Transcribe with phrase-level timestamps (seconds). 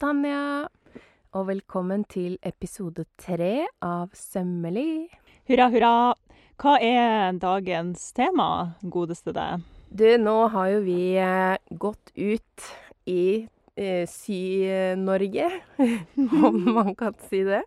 [0.00, 0.64] Tanja.
[1.36, 5.10] Og velkommen til episode tre av Sømmelig.
[5.50, 5.90] Hurra, hurra!
[6.56, 8.46] Hva er dagens tema,
[8.80, 9.66] godeste deg?
[9.92, 12.64] Du, nå har jo vi eh, gått ut
[13.12, 13.24] i
[13.76, 15.50] eh, Sy-Norge,
[16.48, 17.60] om man kan si det,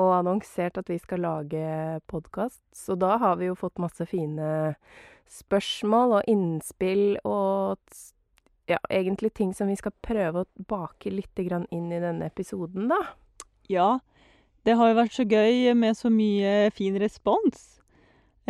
[0.00, 2.62] og annonsert at vi skal lage podkast.
[2.72, 4.72] Så da har vi jo fått masse fine
[5.28, 7.76] spørsmål og innspill og
[8.70, 13.00] ja, egentlig ting som vi skal prøve å bake litt inn i denne episoden, da.
[13.70, 13.98] Ja,
[14.66, 17.80] det har jo vært så gøy med så mye fin respons.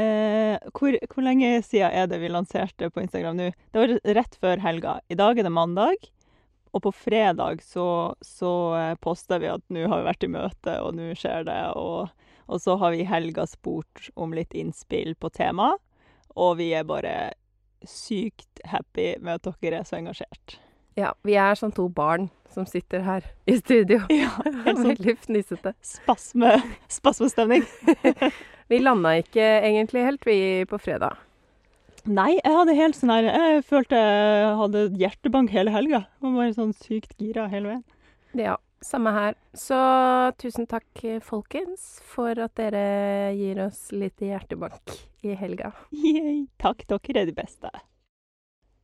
[0.00, 3.50] Eh, hvor, hvor lenge siden er det vi lanserte på Instagram nå?
[3.72, 4.98] Det var rett før helga.
[5.08, 6.08] I dag er det mandag,
[6.70, 8.52] og på fredag så, så
[9.02, 11.60] posta poster vi at nå har vi vært i møte, og nå skjer det.
[11.78, 12.10] Og,
[12.46, 15.72] og så har vi i helga spurt om litt innspill på tema,
[16.38, 17.32] og vi er bare
[17.88, 20.58] sykt happy med at dere er så engasjert.
[20.98, 24.02] Ja, vi er som to barn som sitter her i studio.
[24.12, 24.32] Ja,
[24.66, 25.74] helt sånn Veldig fnissete.
[25.86, 26.56] spasme,
[26.90, 27.66] spasmestemning.
[28.70, 31.16] Vi landa ikke egentlig helt, vi, på fredag.
[32.06, 36.04] Nei, jeg hadde helt sånn her Jeg følte jeg hadde hjertebank hele helga.
[36.22, 37.82] Var bare sånn sykt gira hele veien.
[38.38, 39.38] Ja, samme her.
[39.54, 39.78] Så
[40.40, 45.72] tusen takk, folkens, for at dere gir oss litt hjertebank i helga.
[45.94, 46.46] Yay.
[46.62, 47.72] Takk, dere er de beste.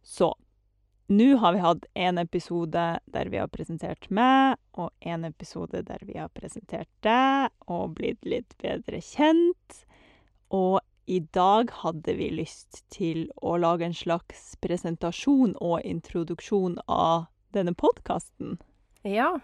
[0.06, 0.32] Så
[1.08, 6.02] nå har vi hatt en episode der vi har presentert meg, og en episode der
[6.02, 9.84] vi har presentert deg og blitt litt bedre kjent.
[10.50, 17.28] Og i dag hadde vi lyst til å lage en slags presentasjon og introduksjon av
[17.54, 18.58] denne podkasten.
[19.06, 19.36] Ja,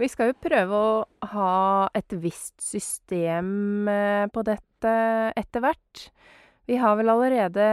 [0.00, 0.92] vi skal jo prøve å
[1.34, 1.54] ha
[1.96, 4.94] et visst system eh, på dette
[5.36, 6.04] etter hvert.
[6.70, 7.64] Vi har vel allerede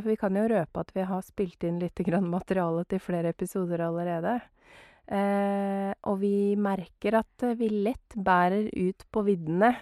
[0.00, 3.34] For vi kan jo røpe at vi har spilt inn litt grann materiale til flere
[3.34, 4.38] episoder allerede.
[5.06, 9.74] Eh, og vi merker at vi lett bærer ut på viddene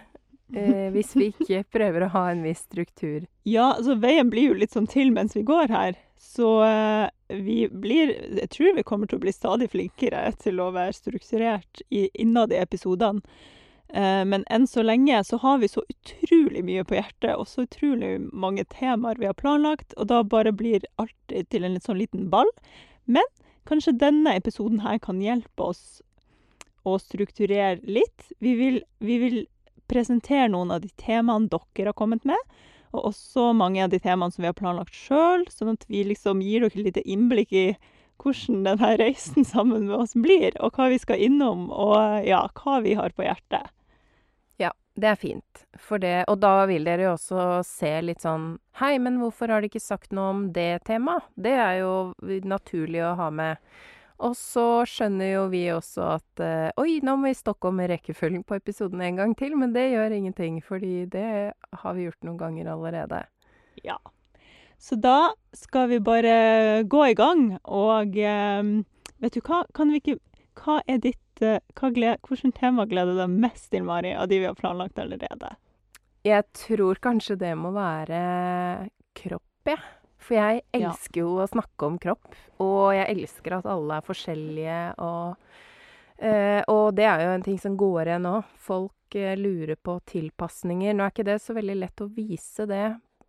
[0.53, 3.25] eh, hvis vi ikke prøver å ha en viss struktur.
[3.47, 5.97] Ja, altså veien blir jo litt sånn til mens vi går her.
[6.21, 10.71] Så eh, vi blir Jeg tror vi kommer til å bli stadig flinkere til å
[10.75, 13.21] være strukturert i, innad i episodene.
[13.93, 17.67] Eh, men enn så lenge så har vi så utrolig mye på hjertet, og så
[17.67, 22.01] utrolig mange temaer vi har planlagt, og da bare blir alt til en litt sånn
[22.01, 22.49] liten ball.
[23.05, 23.27] Men
[23.69, 26.01] kanskje denne episoden her kan hjelpe oss
[26.85, 28.29] å strukturere litt.
[28.43, 29.37] Vi vil, vi vil
[29.91, 32.39] presentere noen av de temaene dere har kommet med,
[32.95, 36.43] og også mange av de temaene som vi har planlagt sjøl, sånn at vi liksom
[36.43, 37.67] gir dere et lite innblikk i
[38.21, 42.79] hvordan denne reisen sammen med oss blir, og hva vi skal innom, og ja, hva
[42.85, 43.71] vi har på hjertet.
[44.61, 45.65] Ja, det er fint.
[45.75, 49.67] Det, og da vil dere jo også se litt sånn Hei, men hvorfor har de
[49.69, 51.27] ikke sagt noe om det temaet?
[51.35, 51.91] Det er jo
[52.47, 53.59] naturlig å ha med.
[54.23, 58.45] Og så skjønner jo vi også at eh, Oi, nå må vi stokke om rekkefølgen
[58.47, 59.57] på episoden en gang til.
[59.59, 63.25] Men det gjør ingenting, fordi det har vi gjort noen ganger allerede.
[63.83, 63.97] Ja.
[64.79, 68.71] Så da skal vi bare gå i gang, og eh,
[69.23, 70.17] vet du hva, kan vi ikke
[70.55, 74.39] Hva er ditt eh, hva gled, Hvilket tema gleder deg mest til, Mari, av de
[74.39, 75.55] vi har planlagt allerede?
[76.25, 78.19] Jeg tror kanskje det må være
[79.19, 79.81] kropp, jeg.
[80.25, 84.81] For jeg elsker jo å snakke om kropp, og jeg elsker at alle er forskjellige,
[85.05, 85.35] og
[86.15, 88.37] Uh, Og det er jo en ting som går igjen nå.
[88.55, 90.95] Folk uh, lurer på tilpasninger.
[90.95, 92.85] Nå er ikke det så veldig lett å vise det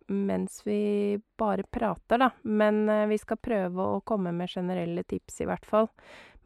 [0.07, 2.29] mens vi bare prater, da.
[2.47, 5.89] Men uh, vi skal prøve å komme med generelle tips, i hvert fall.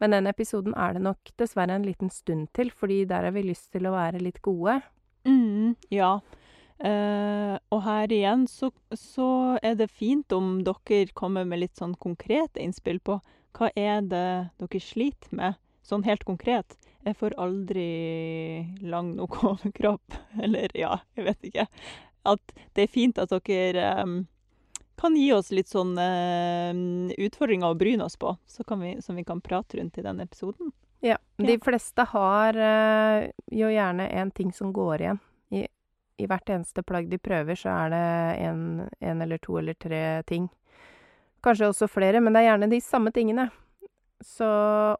[0.02, 3.46] Men den episoden er det nok dessverre en liten stund til, fordi der har vi
[3.46, 4.80] lyst til å være litt gode.
[5.22, 6.16] Mm, ja.
[6.78, 11.94] Eh, og her igjen så, så er det fint om dere kommer med litt sånn
[12.00, 13.20] konkrete innspill på
[13.58, 14.26] hva er det
[14.58, 16.76] dere sliter med, sånn helt konkret.
[17.02, 17.88] Jeg får aldri
[18.80, 21.66] lang nok overkropp, eller ja, jeg vet ikke.
[22.28, 23.88] At det er fint at dere
[25.02, 29.18] kan gi oss litt sånn em, utfordringer å bryne oss på, så kan vi, som
[29.18, 30.70] vi kan prate rundt i denne episoden.
[31.02, 35.18] Ja, de fleste har eh, jo gjerne en ting som går igjen.
[36.22, 38.04] I, hvert eneste plagg de prøver, så er det
[38.46, 38.62] en,
[39.00, 40.48] en eller to eller tre ting.
[41.42, 43.48] Kanskje også flere, men det er gjerne de samme tingene.
[44.22, 44.46] Så,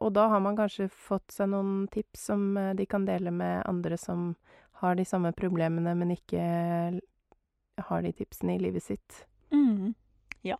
[0.03, 3.61] og da har man kanskje fått seg noen tips som eh, de kan dele med
[3.69, 4.33] andre som
[4.83, 6.43] har de samme problemene, men ikke
[7.87, 9.21] har de tipsene i livet sitt.
[9.55, 9.93] Mm.
[10.43, 10.57] Ja.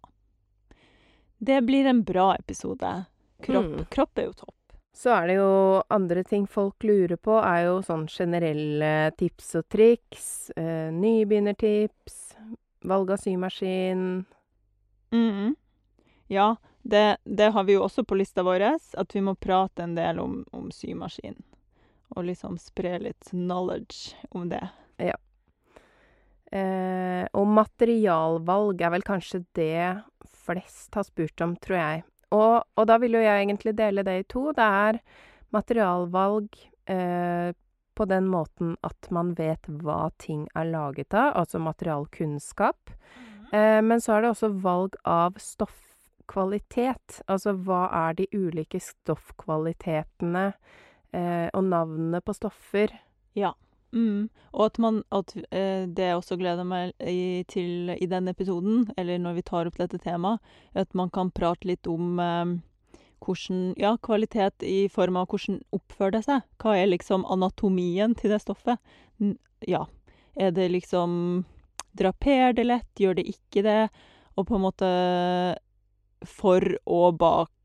[1.44, 3.06] Det blir en bra episode.
[3.44, 3.86] Kropp, Mm.
[3.92, 4.56] kropp er jo topp.
[4.94, 9.66] Så er det jo andre ting folk lurer på, er jo sånn generelle tips og
[9.74, 10.28] triks.
[10.56, 12.20] Eh, nybegynnertips,
[12.86, 14.26] valg av symaskin.
[15.12, 15.56] Mhm.
[16.30, 16.56] Ja,
[16.86, 18.62] Det, det har vi jo også på lista vår,
[18.98, 21.38] at vi må prate en del om, om symaskin.
[22.16, 24.68] Og liksom spre litt knowledge om det.
[26.54, 30.04] Eh, og materialvalg er vel kanskje det
[30.44, 32.04] flest har spurt om, tror jeg.
[32.34, 34.50] Og, og da vil jo jeg egentlig dele det i to.
[34.56, 35.00] Det er
[35.54, 36.58] materialvalg
[36.90, 37.54] eh,
[37.94, 42.94] på den måten at man vet hva ting er laget av, altså materialkunnskap.
[43.54, 47.22] Eh, men så er det også valg av stoffkvalitet.
[47.28, 52.96] Altså hva er de ulike stoffkvalitetene eh, og navnene på stoffer.
[53.38, 53.54] Ja.
[53.94, 54.30] Mm.
[54.54, 58.88] Og at man at eh, det jeg også gleder meg i, til i denne episoden,
[58.98, 60.42] eller når vi tar opp dette temaet,
[60.74, 62.56] at man kan prate litt om eh,
[63.24, 66.44] hvordan Ja, kvalitet i form av hvordan oppfører det seg.
[66.60, 68.82] Hva er liksom anatomien til det stoffet?
[69.68, 69.86] Ja.
[70.36, 71.46] Er det liksom
[71.94, 72.90] Draperer det lett?
[72.98, 73.82] Gjør det ikke det?
[74.34, 74.88] Og på en måte
[76.26, 77.18] for- og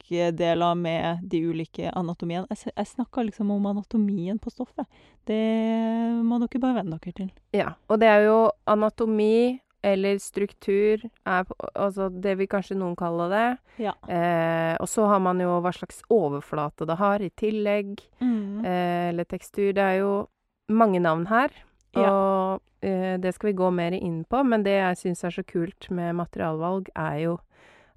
[0.08, 2.46] bakdeler med de ulike anatomiene.
[2.50, 4.87] Jeg, s- jeg snakka liksom om anatomien på stoffet.
[5.26, 7.31] Det må dere bare venne dere til.
[7.52, 12.96] Ja, og det er jo anatomi eller struktur er på, altså det vil kanskje noen
[12.99, 13.58] kalle det.
[13.84, 13.93] Ja.
[14.08, 17.99] Eh, og så har man jo hva slags overflate det har i tillegg.
[18.20, 18.64] Mm.
[18.64, 19.72] Eh, eller tekstur.
[19.72, 20.26] Det er jo
[20.69, 21.50] mange navn her.
[21.94, 24.43] Og eh, det skal vi gå mer inn på.
[24.44, 27.38] Men det jeg syns er så kult med materialvalg, er jo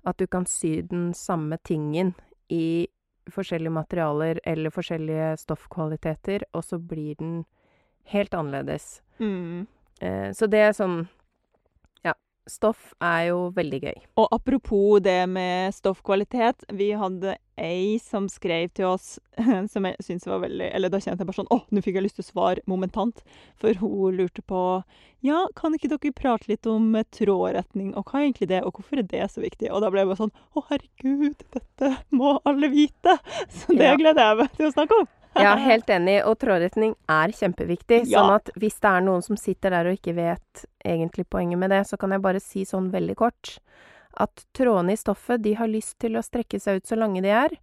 [0.04, 2.14] at du kan sy den samme tingen
[2.50, 2.88] i
[3.32, 7.44] forskjellige materialer eller forskjellige stoffkvaliteter, og så blir den
[8.12, 9.02] helt annerledes.
[9.20, 9.68] Mm.
[10.02, 11.04] Eh, så det er sånn.
[12.50, 13.98] Stoff er jo veldig gøy.
[14.18, 16.64] Og apropos det med stoffkvalitet.
[16.74, 19.20] Vi hadde ei som skrev til oss
[19.74, 22.06] som jeg syntes var veldig Eller da kjente jeg bare sånn Å, nå fikk jeg
[22.08, 23.22] lyst til å svare momentant.
[23.62, 24.64] For hun lurte på
[25.22, 29.04] Ja, kan ikke dere prate litt om trådretning, og hva er egentlig det, og hvorfor
[29.04, 29.70] er det så viktig?
[29.70, 33.20] Og da ble jeg bare sånn Å, herregud, dette må alle vite!
[33.60, 33.98] Så det Ja.
[34.02, 35.12] gleder jeg meg til å snakke om.
[35.40, 36.18] Ja, helt enig.
[36.28, 38.04] Og trådretning er kjempeviktig.
[38.10, 38.20] Ja.
[38.22, 41.72] Sånn at hvis det er noen som sitter der og ikke vet egentlig poenget med
[41.72, 43.56] det, så kan jeg bare si sånn veldig kort
[44.20, 47.32] at trådene i stoffet, de har lyst til å strekke seg ut så lange de
[47.32, 47.56] er.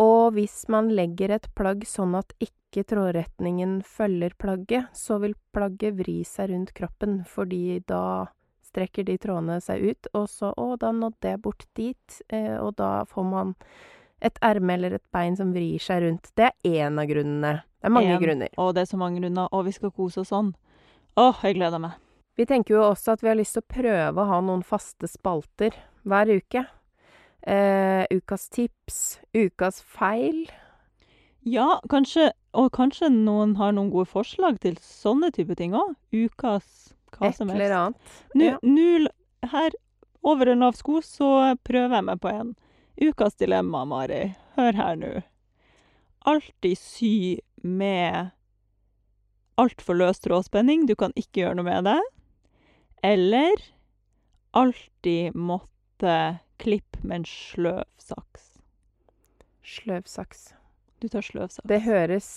[0.00, 5.98] Og hvis man legger et plagg sånn at ikke trådretningen følger plagget, så vil plagget
[5.98, 8.30] vri seg rundt kroppen, fordi da
[8.70, 12.76] strekker de trådene seg ut, og så Å, da nådde jeg bort dit, eh, og
[12.78, 13.56] da får man
[14.22, 16.30] et erme eller et bein som vrir seg rundt.
[16.36, 17.62] Det er én av grunnene.
[17.80, 18.20] Det er mange En.
[18.22, 18.48] grunner.
[18.58, 20.54] Og det er så mange grunner, og vi skal kose oss sånn.
[21.16, 21.92] Åh, jeg gleder meg.
[22.36, 25.08] Vi tenker jo også at vi har lyst til å prøve å ha noen faste
[25.08, 25.72] spalter
[26.06, 26.66] hver uke.
[27.46, 30.46] Eh, ukas tips, ukas feil.
[31.42, 35.94] Ja, kanskje Og kanskje noen har noen gode forslag til sånne type ting òg?
[36.12, 37.60] Ukas hva Et som helst.
[37.62, 37.96] eller annet.
[38.34, 39.48] Nå, Ja.
[39.48, 39.70] her
[40.24, 42.56] over en lav sko så prøver jeg meg på en.
[43.00, 44.34] Ukas dilemma, Mari.
[44.58, 45.10] Hør her nå.
[46.28, 48.28] Alltid sy med
[49.60, 52.00] altfor løs trådspenning, du kan ikke gjøre noe med det.
[53.00, 53.64] Eller
[54.52, 56.14] alltid måtte
[56.60, 58.50] klippe med en sløv saks.
[59.64, 60.50] Sløv saks.
[61.00, 61.64] Du tar sløv saks.
[61.64, 62.30] Det høres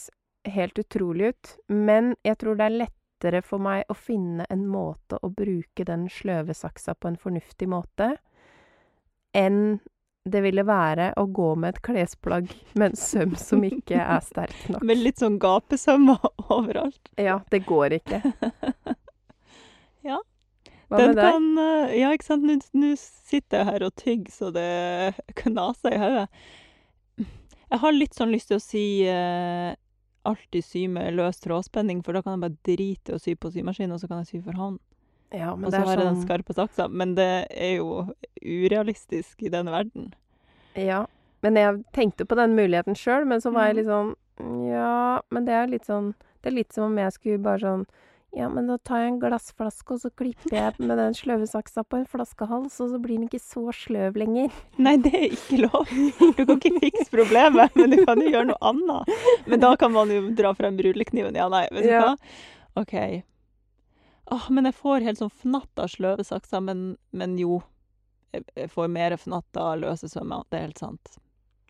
[0.47, 5.19] helt utrolig ut, men jeg tror det er lettere for meg å finne en måte
[5.19, 8.13] å bruke den sløve saksa på en fornuftig måte,
[9.35, 9.81] enn
[10.23, 14.55] det ville være å gå med et klesplagg med en søm som ikke er sterk
[14.71, 14.83] nok.
[14.87, 17.11] Med litt sånn gapesømmer overalt.
[17.19, 18.21] Ja, det går ikke.
[20.03, 20.17] Ja.
[20.91, 21.29] Hva Den med deg?
[21.31, 22.43] kan eh, Ja, ikke sant.
[22.43, 26.25] Nå, nå sitter jeg her og tygger så det knaser i hodet.
[27.23, 29.69] Jeg har litt sånn lyst til å si eh,
[30.27, 33.53] alltid sy med løs trådspenning, for da kan jeg bare drite i å sy på
[33.55, 34.81] symaskinen, og så kan jeg sy for hånd.
[35.33, 36.87] Ja, men Og så har jeg den sånn skarpe saksa.
[36.89, 38.07] Men det er jo
[38.43, 40.11] urealistisk i denne verden.
[40.77, 41.05] Ja.
[41.43, 43.77] Men jeg tenkte på den muligheten sjøl, men så var jeg Mhm.
[43.81, 44.15] litt sånn
[44.71, 47.85] Ja, men det er litt sånn Det er litt som om jeg skulle bare sånn
[48.35, 51.83] Ja, men da tar jeg en glassflaske, og så klipper jeg med den sløve saksa
[51.85, 54.49] på en flaskehals, og så blir den ikke så sløv lenger.
[54.79, 55.85] Nei, det er ikke lov.
[56.35, 59.07] Du kan ikke fikse problemet, men du kan jo gjøre noe annet.
[59.45, 61.35] Men da kan man jo dra frem rullekniven.
[61.35, 62.01] Ja, nei, vet du Ja.
[62.01, 62.17] hva?
[62.81, 63.23] OK.
[64.31, 67.61] Åh, men jeg får helt sånn fnatt av sløve sakser, men, men jo.
[68.33, 70.45] Jeg jeg får mer fnatt av løse svømmer.
[70.49, 71.17] det er helt sant.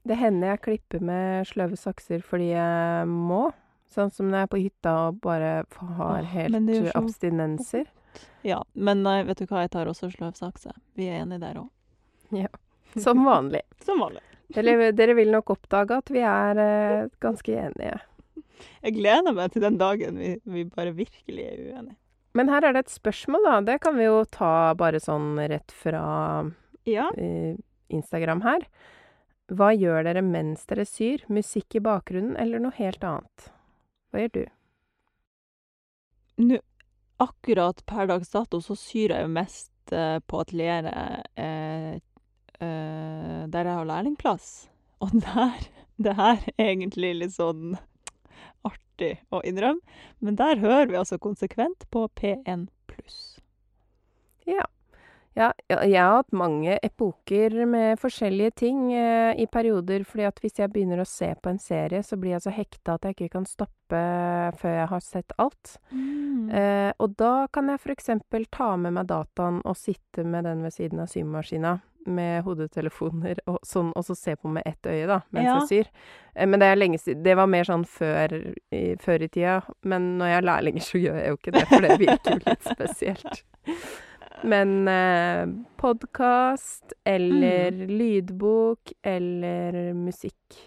[0.03, 3.49] Det hender jeg klipper med sløve sakser fordi jeg må.
[3.91, 6.91] Sånn som når jeg er på hytta og bare har Åh, helt det gjør eh,
[6.91, 7.91] så abstinenser.
[8.43, 10.73] Ja, men nei, vet du hva, jeg tar også sløv sakse.
[10.97, 11.69] Vi er enige der òg.
[12.99, 13.63] Som vanlig.
[13.85, 14.23] Som vanlig.
[14.53, 17.99] Dere, dere vil nok oppdage at vi er eh, ganske enige.
[18.83, 21.97] Jeg gleder meg til den dagen vi, vi bare virkelig er uenige.
[22.33, 23.59] Men her er det et spørsmål, da.
[23.61, 26.03] Det kan vi jo ta bare sånn rett fra
[26.89, 27.09] Ja.
[27.13, 27.53] uh,
[27.93, 28.65] Instagram her.
[29.53, 31.21] Hva gjør dere mens dere syr?
[31.29, 33.49] Musikk i bakgrunnen eller noe helt annet?
[34.09, 34.43] Hva gjør du?
[36.41, 36.57] Nå,
[37.21, 40.89] akkurat per dags dato så syr jeg jo mest uh, på atelieret
[41.37, 41.99] uh,
[43.53, 44.49] der jeg har lærlingplass.
[45.03, 45.69] Og der
[46.01, 47.75] Det her er egentlig litt sånn
[48.93, 49.81] artig å innrømme,
[50.19, 53.39] men der hører vi altså konsekvent på P1 pluss.
[54.45, 54.65] Ja.
[55.33, 60.41] Ja, ja, jeg har hatt mange epoker med forskjellige ting eh, i perioder, fordi at
[60.43, 63.17] hvis jeg begynner å se på en serie, så blir jeg så hekta at jeg
[63.17, 64.01] ikke kan stoppe
[64.59, 65.77] før jeg har sett alt.
[66.53, 70.73] Eh, og da kan jeg eksempel ta med meg dataen og sitte med den ved
[70.75, 75.21] siden av symaskina med hodetelefoner og sånn, og så se på med ett øye, da,
[75.31, 75.59] mens Ja.
[75.59, 75.91] jeg syr.
[76.35, 79.61] Eh, men det er lenge siden Det var mer sånn før i, før i tida.
[79.83, 82.39] Men når jeg er lærlinger, så gjør jeg jo ikke det, for det virker jo
[82.45, 83.43] litt spesielt.
[84.43, 85.47] Men eh,
[85.79, 90.59] podkast eller lydbok eller musikk.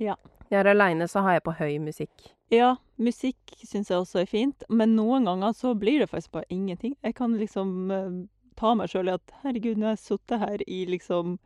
[0.00, 0.16] Ja.
[0.48, 2.30] Jeg er aleine, så har jeg på høy musikk.
[2.48, 6.48] Ja, musikk syns jeg også er fint, men noen ganger så blir det faktisk bare
[6.48, 6.94] ingenting.
[7.04, 8.16] Jeg kan liksom eh,
[8.56, 11.36] ta meg sjøl i at herregud, nå har jeg sittet her i liksom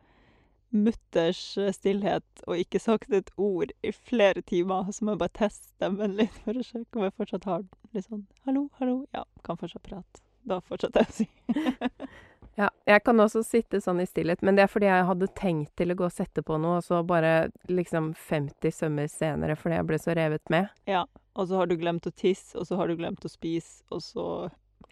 [0.73, 5.37] mutters eh, stillhet og ikke sagt et ord i flere timer, så må jeg bare
[5.43, 9.01] teste stemmen litt for å sjekke om jeg fortsatt har den litt sånn hallo, hallo,
[9.13, 10.22] ja, kan fortsatt prate.
[10.45, 11.29] Da fortsetter jeg å si.
[12.55, 15.71] Ja, jeg kan også sitte sånn i stillhet, men det er fordi jeg hadde tenkt
[15.79, 19.79] til å gå og sette på noe, og så bare liksom 50 sømmer senere fordi
[19.79, 20.67] jeg ble så revet med.
[20.85, 21.01] Ja,
[21.33, 24.03] og så har du glemt å tisse, og så har du glemt å spise, og
[24.05, 24.27] så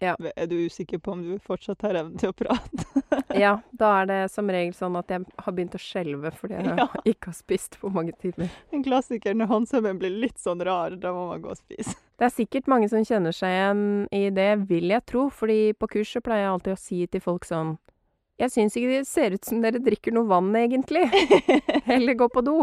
[0.02, 0.16] Ja.
[0.34, 2.82] er du usikker på om du fortsatt har evnen til å prate.
[3.38, 6.66] Ja, da er det som regel sånn at jeg har begynt å skjelve fordi jeg
[6.82, 6.88] Ja.
[7.06, 8.50] ikke har spist på mange timer.
[8.74, 11.94] En klassiker når håndsømmen blir litt sånn rar, da må man gå og spise.
[12.22, 13.78] Det er sikkert mange som kjenner seg igjen
[14.14, 17.22] i det, vil jeg tro, fordi på kurs så pleier jeg alltid å si til
[17.24, 17.72] folk sånn
[18.38, 21.02] Jeg syns ikke det ser ut som dere drikker noe vann, egentlig.
[21.90, 22.54] Heller gå på do.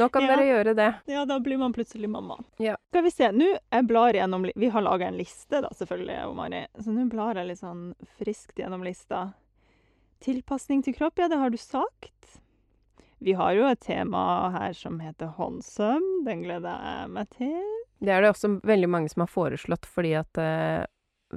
[0.00, 0.30] Nå kan Ja.
[0.32, 0.88] dere gjøre det.
[1.12, 2.38] Ja, da blir man plutselig mamma.
[2.56, 2.78] Ja.
[2.88, 6.64] Skal vi se, nå jeg blar gjennom Vi har laga en liste, da, selvfølgelig, Omari.
[6.64, 6.82] Mari.
[6.84, 7.86] Så nå blar jeg litt sånn
[8.16, 9.34] friskt gjennom lista.
[10.24, 12.40] Tilpasning til kropp, ja, det har du sagt.
[13.20, 16.24] Vi har jo et tema her som heter håndsøm.
[16.24, 17.82] Den gleder jeg meg til.
[18.02, 20.84] Det er det også veldig mange som har foreslått, fordi at uh,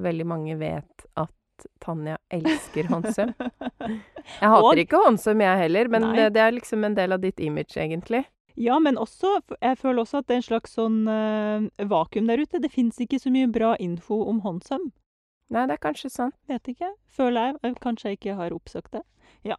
[0.01, 1.31] veldig mange vet at
[1.79, 3.29] Tanja elsker håndsøm.
[4.41, 7.21] Jeg hater Og- ikke håndsøm, jeg heller, men det, det er liksom en del av
[7.23, 8.25] ditt image, egentlig.
[8.57, 12.41] Ja, men også Jeg føler også at det er en slags sånn uh, vakuum der
[12.43, 12.59] ute.
[12.63, 14.89] Det fins ikke så mye bra info om håndsøm.
[15.53, 16.35] Nei, det er kanskje sant.
[16.49, 16.89] Vet ikke.
[17.13, 17.57] Føler jeg.
[17.67, 19.03] Eh, Kanskje jeg ikke har oppsøkt det.
[19.45, 19.55] Ja.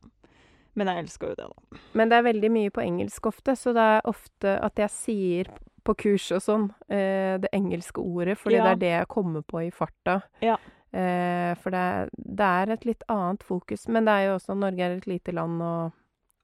[0.74, 1.80] Men jeg elsker jo det, da.
[1.96, 5.52] Men det er veldig mye på engelsk ofte, så det er ofte at jeg sier
[5.86, 8.64] på kurs og sånn eh, det engelske ordet, fordi Ja.
[8.64, 10.18] det er det jeg kommer på i farta.
[10.42, 10.56] Ja.
[10.92, 13.86] Eh, for det, er- det er et litt annet fokus.
[13.88, 15.92] Men det er jo også Norge er et lite land, og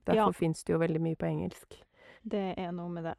[0.07, 0.31] derfor Ja.
[0.33, 1.79] fins det jo veldig mye på engelsk.
[2.27, 3.15] Det er noe med det.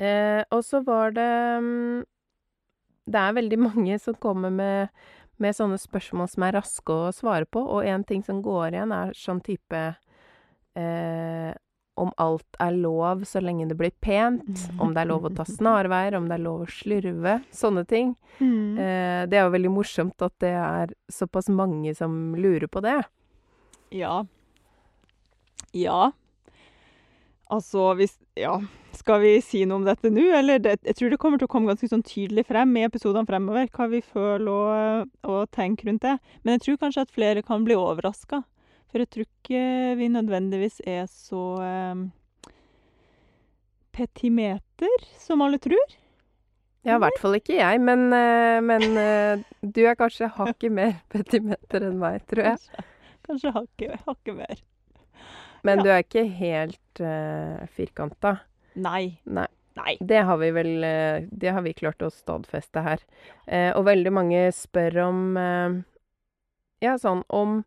[0.00, 1.28] Eh, og så var det
[1.62, 2.04] mm,
[3.10, 4.88] Det er veldig mange som kommer med,
[5.38, 8.92] med sånne spørsmål som er raske å svare på, og en ting som går igjen,
[8.92, 9.96] er sånn type
[10.76, 11.54] eh,
[11.98, 15.46] om alt er lov så lenge det blir pent, om det er lov å ta
[15.58, 18.14] snarveier, om det er lov å slurve, sånne ting.
[18.40, 23.00] Eh, det er jo veldig morsomt at det er såpass mange som lurer på det.
[23.94, 24.22] Ja.
[25.76, 26.12] Ja.
[27.50, 28.60] Altså, hvis Ja.
[28.98, 30.58] Skal vi si noe om dette nå, eller?
[30.58, 33.68] Det, jeg tror det kommer til å komme ganske sånn tydelig frem i episodene fremover
[33.70, 36.16] hva vi føler og, og tenker rundt det.
[36.42, 38.42] Men jeg tror kanskje at flere kan bli overraska.
[38.88, 39.62] For jeg tror ikke
[40.00, 42.52] vi nødvendigvis er så eh,
[43.92, 45.96] petimeter som alle tror.
[46.86, 50.94] Ja, i hvert fall ikke jeg, men, eh, men eh, du er kanskje hakket mer
[51.12, 52.62] petimeter enn meg, tror jeg.
[52.62, 52.86] Kanskje,
[53.28, 54.64] kanskje hakket, hakket mer.
[55.66, 55.84] Men Ja.
[55.84, 58.36] du er ikke helt uh, firkanta.
[58.78, 59.18] Nei.
[59.26, 59.48] Nei.
[59.78, 59.96] Nei.
[60.00, 63.02] Det har vi vel eh, Det har vi klart å stadfeste her.
[63.46, 65.76] Uh, og veldig mange spør om uh,
[66.82, 67.60] Ja, sånn om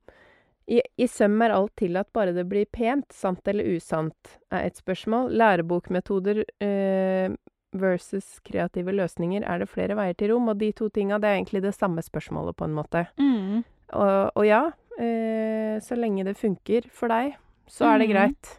[0.72, 3.12] i, I søm er alt tillatt bare det blir pent.
[3.14, 5.32] Sant eller usant er et spørsmål.
[5.36, 7.34] Lærebokmetoder eh,
[7.76, 9.44] versus kreative løsninger.
[9.44, 10.48] Er det flere veier til rom?
[10.54, 13.06] Og de to tinga, det er egentlig det samme spørsmålet, på en måte.
[13.20, 13.62] Mm.
[14.00, 14.62] Og, og ja,
[15.00, 17.36] eh, så lenge det funker for deg,
[17.68, 18.16] så er det Mhm.
[18.16, 18.58] greit.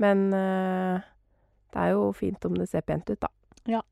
[0.00, 1.00] Men eh,
[1.72, 3.28] det er jo fint om det ser pent ut, da.
[3.68, 3.82] Ja.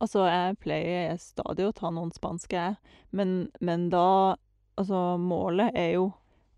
[0.00, 2.76] Altså, jeg pleier stadig å ta noen spanske.
[3.12, 4.36] Men, men da
[4.78, 6.06] Altså, målet er jo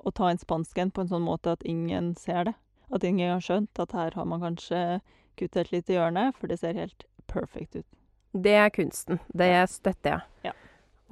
[0.03, 2.55] å ta en spansken på en sånn måte at ingen ser det.
[2.93, 5.01] At ingen har skjønt at her har man kanskje
[5.41, 7.87] kuttet litt i hjørnet, for det ser helt perfekt ut.
[8.33, 9.21] Det er kunsten.
[9.29, 10.51] Det støtter jeg.
[10.51, 10.55] Ja.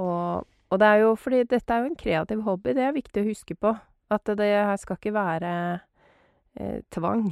[0.00, 3.23] Og, og det er jo fordi dette er jo en kreativ hobby, det er viktig
[3.23, 3.75] å huske på.
[4.11, 5.52] At det her skal ikke være
[6.59, 7.28] eh, tvang.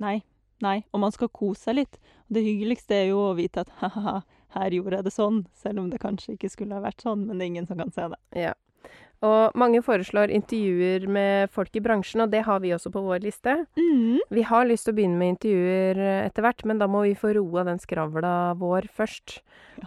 [0.00, 0.22] Nei.
[0.64, 0.78] Nei.
[0.94, 1.98] Og man skal kose seg litt.
[2.28, 4.22] Og det hyggeligste er jo å vite at ha-ha,
[4.54, 7.38] her gjorde jeg det sånn, selv om det kanskje ikke skulle ha vært sånn, men
[7.38, 8.20] det er ingen som kan se det.
[8.38, 8.54] Ja.
[9.24, 13.22] Og mange foreslår intervjuer med folk i bransjen, og det har vi også på vår
[13.24, 13.56] liste.
[13.78, 14.20] Mm.
[14.36, 17.14] Vi har lyst til å begynne med intervjuer eh, etter hvert, men da må vi
[17.16, 19.38] få roa den skravla vår først.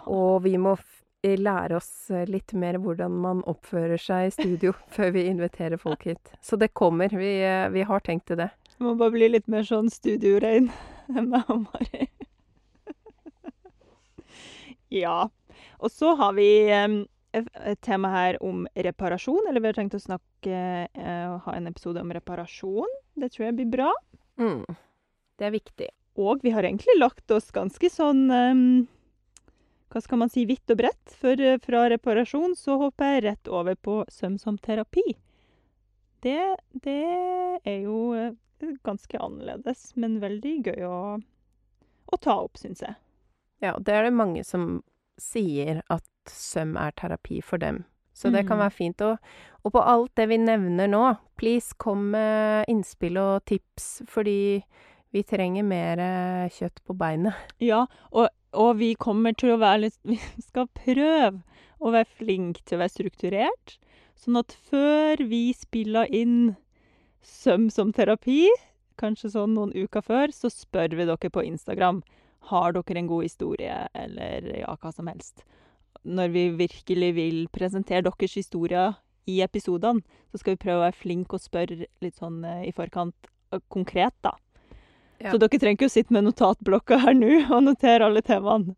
[0.06, 0.74] Og vi må
[1.22, 5.78] eh, lære oss eh, litt mer hvordan man oppfører seg i studio før vi inviterer
[5.78, 6.32] folk hit.
[6.42, 7.14] Så det kommer.
[7.14, 7.34] Vi,
[7.74, 8.50] vi har tenkt til det.
[8.82, 10.72] Må bare bli litt mer sånn studiorein
[11.14, 12.08] enn meg og Mari.
[15.04, 15.20] ja.
[15.78, 16.50] Og så har vi
[17.38, 21.56] et et tema her om reparasjon, eller vi har tenkt å snakke eh, og ha
[21.56, 22.98] en episode om reparasjon.
[23.18, 23.92] Det tror jeg blir bra.
[24.40, 24.64] Mm.
[25.38, 25.88] Det er viktig.
[26.18, 28.62] Og vi har egentlig lagt oss ganske sånn um,
[29.92, 31.14] Hva skal man si Hvitt og bredt.
[31.20, 35.06] For eh, fra reparasjon så hopper jeg rett over på søm som terapi.
[36.26, 36.42] Det,
[36.82, 37.00] det
[37.62, 38.34] er jo eh,
[38.86, 40.98] ganske annerledes, men veldig gøy å,
[42.06, 42.98] å ta opp, syns jeg.
[43.62, 44.80] Ja, det er det mange som
[45.18, 47.84] sier at søm er terapi for dem.
[48.18, 48.62] Så det kan Mm.
[48.64, 49.00] være fint.
[49.02, 49.18] Og,
[49.64, 54.64] og på alt det vi nevner nå, please kom med innspill og tips, fordi
[55.12, 57.34] vi trenger mer eh, kjøtt på beinet.
[57.60, 61.42] Ja, og, og vi kommer til å være litt Vi skal prøve
[61.80, 63.78] å være flinke til å være strukturert.
[64.18, 66.56] Sånn at før vi spiller inn
[67.22, 68.48] søm som terapi,
[68.98, 72.02] kanskje sånn noen uker før, så spør vi dere på Instagram
[72.50, 75.44] har dere en god historie, eller ja, hva som helst.
[76.04, 78.94] Når vi virkelig vil presentere deres historier
[79.28, 80.00] i episodene,
[80.32, 83.60] så skal vi prøve å være flinke og spørre litt sånn eh, i forkant eh,
[83.68, 84.32] konkret, da.
[85.18, 85.32] Ja.
[85.32, 88.76] Så dere trenger ikke å sitte med notatblokka her nå og notere alle temaene.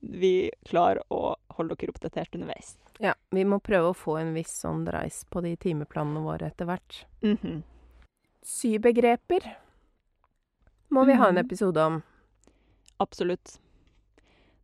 [0.00, 2.76] Vi klarer å holde dere oppdatert underveis.
[3.00, 6.68] Ja, vi må prøve å få en viss sånn dreis på de timeplanene våre etter
[6.68, 7.02] hvert.
[7.24, 7.62] Mhm.
[8.44, 9.44] Sybegreper
[10.90, 11.44] må vi ha en Mhm.
[11.44, 12.02] episode om.
[13.00, 13.56] Absolutt.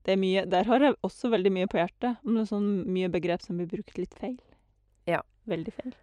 [0.06, 2.68] Det er mye, der har jeg også veldig mye på hjertet, om det er sånn
[2.94, 4.36] mye begrep som blir brukt litt feil.
[5.10, 5.22] Ja.
[5.46, 5.94] Veldig feil.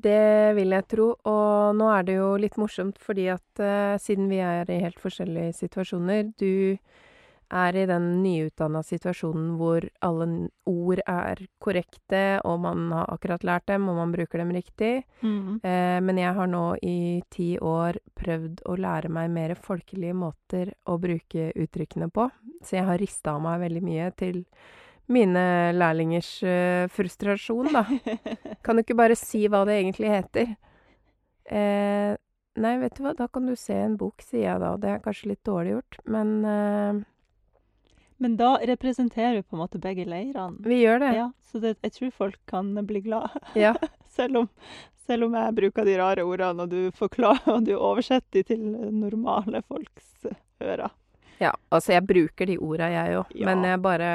[0.00, 4.28] Det vil jeg tro, og nå er det jo litt morsomt fordi at uh, siden
[4.30, 6.78] vi er i helt forskjellige situasjoner Du
[7.50, 10.26] er i den nyutdanna situasjonen hvor alle
[10.70, 14.92] ord er korrekte, og man har akkurat lært dem, og man bruker dem riktig.
[15.22, 15.60] Mm.
[15.62, 17.00] Eh, men jeg har nå i
[17.32, 22.28] ti år prøvd å lære meg mer folkelige måter å bruke uttrykkene på,
[22.62, 24.44] så jeg har rista av meg veldig mye til
[25.10, 27.82] mine lærlingers uh, frustrasjon, da.
[28.64, 30.52] Kan du ikke bare si hva det egentlig heter?
[31.50, 32.12] Eh,
[32.62, 34.76] nei, vet du hva, da kan du se en bok, sier jeg da.
[34.78, 37.00] Det er kanskje litt dårlig gjort, men eh,
[38.20, 40.58] Men da representerer vi på en måte begge leirene.
[40.60, 41.10] vi gjør det.
[41.16, 43.30] Ja, så det, jeg tror folk kan bli glad.
[43.56, 43.74] Ja.
[44.10, 44.48] Selv om,
[45.06, 48.60] selv om jeg bruker de rare ordene, og du forklarer og du oversetter de til
[48.92, 50.26] normale folks
[50.60, 50.90] ører.
[51.40, 53.46] Ja, altså jeg bruker de orda jeg òg, Ja.
[53.48, 54.10] men jeg bare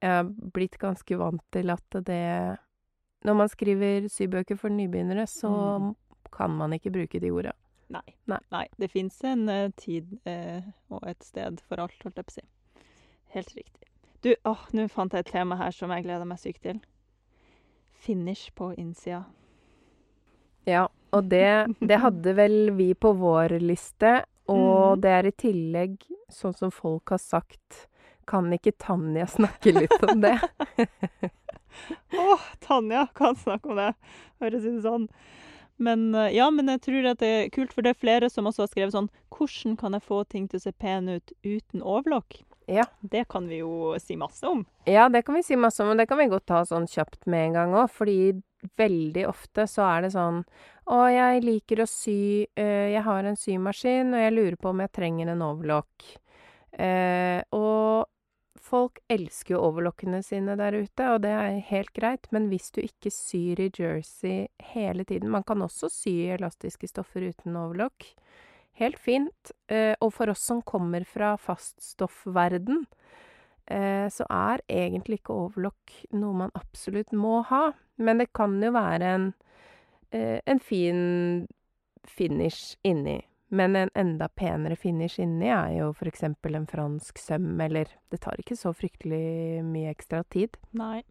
[0.00, 2.56] Jeg har blitt ganske vant til at det
[3.24, 5.94] Når man skriver sybøker for nybegynnere, så Mm.
[6.32, 7.52] kan man ikke bruke de orda.
[7.90, 8.14] Nei.
[8.26, 8.66] Nei.
[8.78, 12.38] det fins en uh, tid uh, og et sted for alt, holdt jeg på å
[12.40, 12.46] si.
[13.34, 13.88] Helt riktig.
[14.22, 16.76] Du, åh, nå fant jeg et tema her som jeg gleder meg sykt til.
[17.98, 19.24] Finish på innsida.
[20.70, 25.02] Ja, og det, det hadde vel vi på vår liste, og mm.
[25.02, 25.98] det er i tillegg,
[26.32, 27.88] sånn som folk har sagt
[28.28, 30.38] Kan ikke Tanja snakke litt om det?
[32.24, 33.90] Åh, Tanja kan snakke om det,
[34.40, 35.10] høres ut sånn.
[35.76, 38.46] Men eh, ja, men jeg tror at det er kult, for det er flere som
[38.46, 41.82] også har skrevet sånn Hvordan kan jeg få ting til å se pene ut uten
[41.82, 42.44] overlock?
[42.66, 42.86] Ja.
[43.00, 44.64] Det kan vi jo si masse om.
[44.88, 47.26] Ja, det kan vi si masse om, og det kan vi godt ta sånn kjapt
[47.30, 48.18] med en gang òg, fordi
[48.80, 50.40] veldig ofte så er det sånn
[50.84, 54.82] Å, jeg liker å sy, eh, jeg har en symaskin, og jeg lurer på om
[54.84, 56.04] jeg trenger en overlock.
[56.76, 58.04] Eh, og
[58.60, 62.82] folk elsker jo overlockene sine der ute, og det er helt greit, men hvis du
[62.82, 68.10] ikke syr i jersey hele tiden Man kan også sy elastiske stoffer uten overlock.
[68.80, 69.52] Helt fint.
[69.70, 72.84] Eh, og for oss som kommer fra faststoffverden,
[73.66, 77.68] eh, så er egentlig ikke overlock noe man absolutt må ha.
[77.96, 79.28] Men det kan jo være en,
[80.10, 81.46] eh, en fin
[82.04, 83.22] finish inni.
[83.48, 88.36] Men en enda penere finish inni er jo eksempel en fransk søm, eller Det tar
[88.38, 90.56] ikke så fryktelig mye ekstra tid.
[90.72, 91.02] Nei.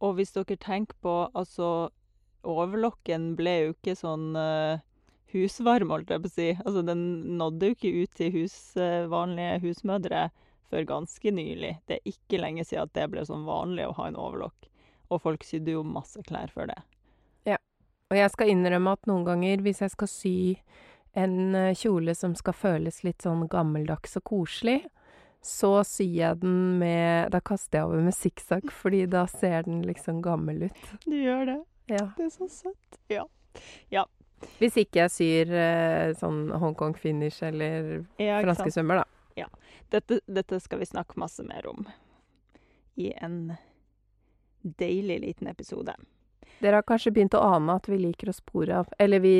[0.00, 1.90] Og hvis dere tenker på Altså,
[2.42, 4.78] overlocken ble jo ikke sånn eh,
[5.34, 6.48] husvarm, holdt jeg på å si.
[6.64, 7.04] Altså, den
[7.38, 10.28] nådde jo ikke ut til hus, eh, vanlige husmødre
[10.70, 11.76] før ganske nylig.
[11.86, 14.68] Det er ikke lenge siden at det ble sånn vanlig å ha en overlock.
[15.10, 16.80] Og folk sydde jo masse klær før det.
[17.46, 17.58] Ja,
[18.10, 20.36] Og jeg skal innrømme at noen ganger hvis jeg skal sy
[21.14, 24.80] en eh, kjole som skal føles litt sånn gammeldags og koselig,
[25.44, 29.82] så syr jeg den med Da kaster jeg over med sikksakk, fordi da ser den
[29.84, 30.84] liksom gammel ut.
[31.04, 31.60] Du gjør det.
[31.92, 32.06] Ja.
[32.16, 33.00] Det er så søtt.
[33.12, 33.26] Ja.
[33.92, 34.06] Ja.
[34.58, 39.04] Hvis ikke jeg syr eh, sånn Hongkong finish eller ja franske svømmer, da.
[39.04, 39.48] da.
[39.94, 41.86] Dette, dette skal vi snakke masse mer om
[42.94, 43.54] i en
[44.62, 45.94] deilig liten episode.
[46.62, 48.92] Dere har kanskje begynt å ane at vi liker å spore av.
[48.98, 49.36] Eller vi,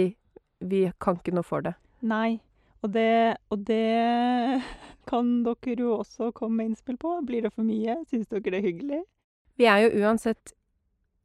[0.60, 1.74] vi kan ikke noe for det.
[2.04, 2.40] Nei,
[2.84, 4.60] og det, og det
[5.10, 7.16] kan dere jo også komme med innspill på.
[7.26, 8.00] Blir det for mye?
[8.10, 9.00] Syns dere det er hyggelig?
[9.60, 10.52] Vi er jo uansett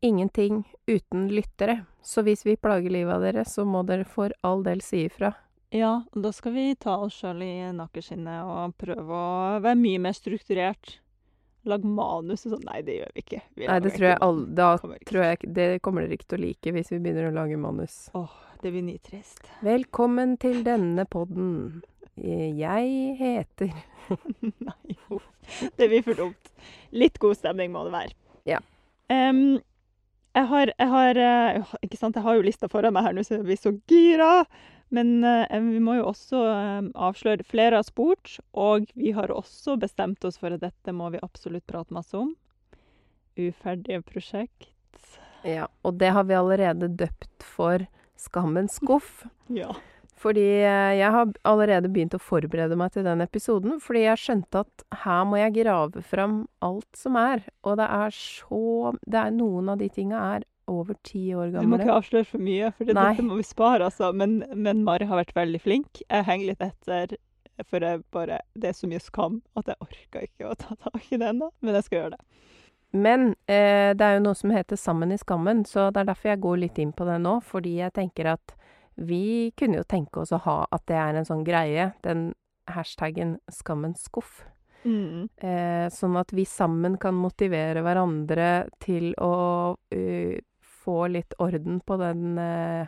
[0.02, 4.64] ingenting uten lyttere, så hvis vi plager livet av dere, så må dere for all
[4.64, 5.34] del si ifra.
[5.76, 10.00] Ja, og da skal vi ta oss sjøl i nakkeskinnet og prøve å være mye
[10.02, 10.96] mer strukturert.
[11.70, 12.64] Lag manus og sånn.
[12.66, 13.42] Nei, det gjør vi ikke.
[13.60, 16.18] Vi Nei, det tror jeg ikke all, da Kommer tror jeg ikke- Det kommer dere
[16.18, 18.10] ikke til å like hvis vi begynner å lage manus.
[18.16, 18.32] Åh,
[18.64, 19.44] det blir nitrist.
[19.62, 21.84] Velkommen til denne podden.
[22.18, 23.74] Jeg heter
[24.42, 25.20] Nei, jo.
[25.78, 26.50] Det blir for dumt.
[26.92, 28.14] Litt god stemning må det være.
[28.46, 28.60] Ja.
[29.10, 29.60] Em,
[30.38, 33.24] jeg har, jeg har eh, Ikke sant, jeg har jo lista foran meg her nå,
[33.26, 34.34] så jeg blir så gira.
[34.94, 39.78] Men eh, vi må jo også eh, avsløre Flere har spurt, og vi har også
[39.82, 42.34] bestemt oss for at dette må vi absolutt prate masse om.
[43.40, 44.74] Uferdige prosjekt.
[45.48, 47.86] Ja, og det har vi allerede døpt for
[48.20, 49.24] Skammens skuff.
[49.50, 49.72] Ja.
[50.20, 54.66] Fordi eh, jeg har allerede begynt å forberede meg til den episoden, fordi jeg skjønte
[54.66, 57.46] at her må jeg grave fram alt som er.
[57.64, 61.66] Og det er så det er Noen av de tinga er over ti år Vi
[61.66, 64.12] må ikke avsløre for mye, for det, dette må vi spare, altså.
[64.14, 66.04] Men, men Mari har vært veldig flink.
[66.06, 67.16] Jeg henger litt etter,
[67.68, 71.20] for bare, det er så mye skam at jeg orker ikke å ta tak i
[71.20, 71.50] det ennå.
[71.64, 72.24] Men jeg skal gjøre det.
[72.92, 76.32] Men eh, det er jo noe som heter Sammen i skammen, så det er derfor
[76.32, 77.38] jeg går litt inn på det nå.
[77.46, 78.56] Fordi jeg tenker at
[79.00, 82.34] vi kunne jo tenke oss å ha at det er en sånn greie, den
[82.70, 84.44] hashtaggen 'skammens skuff'.
[84.86, 85.28] Mm.
[85.36, 91.98] Eh, sånn at vi sammen kan motivere hverandre til å uh, få litt orden på
[92.00, 92.88] den uh,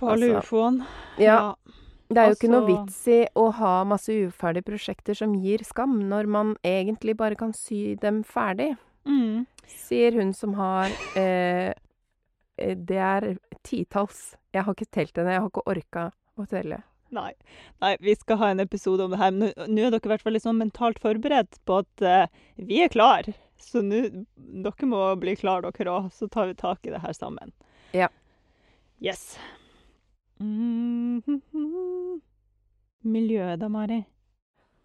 [0.00, 0.86] På Altså, ufoene.
[1.20, 1.54] Ja,
[2.10, 5.62] det er jo ikke noe altså- vits i å ha masse uferdige prosjekter som gir
[5.62, 8.76] skam, når man egentlig bare kan sy dem ferdig.
[9.06, 9.46] Mm.
[9.66, 11.72] Sier hun som har eh,
[12.58, 14.36] eh, Det er titalls.
[14.54, 16.06] Jeg har ikke telt henne, jeg har ikke orka
[16.40, 16.80] å telle.
[17.14, 17.30] Nei.
[17.82, 19.32] Nei, vi skal ha en episode om det her.
[19.34, 22.92] Men nå er dere i hvert fall sånn mentalt forberedt på at uh, vi er
[22.92, 23.30] klar.
[23.60, 24.06] Så nå
[24.64, 26.10] Dere må bli klar, dere òg.
[26.14, 27.52] Så tar vi tak i det her sammen.
[27.96, 28.08] Ja.
[29.02, 29.34] Yes.
[30.40, 31.20] Mm
[33.00, 34.02] Miljøet da, Mari?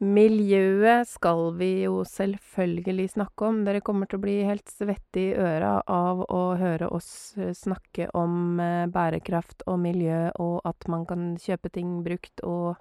[0.06, 3.64] Miljøet skal vi jo selvfølgelig snakke om.
[3.66, 8.12] Dere kommer til å bli helt svette i øra av å høre oss eh, snakke
[8.18, 12.76] om eh, bærekraft og miljø, og at man kan kjøpe ting brukt, og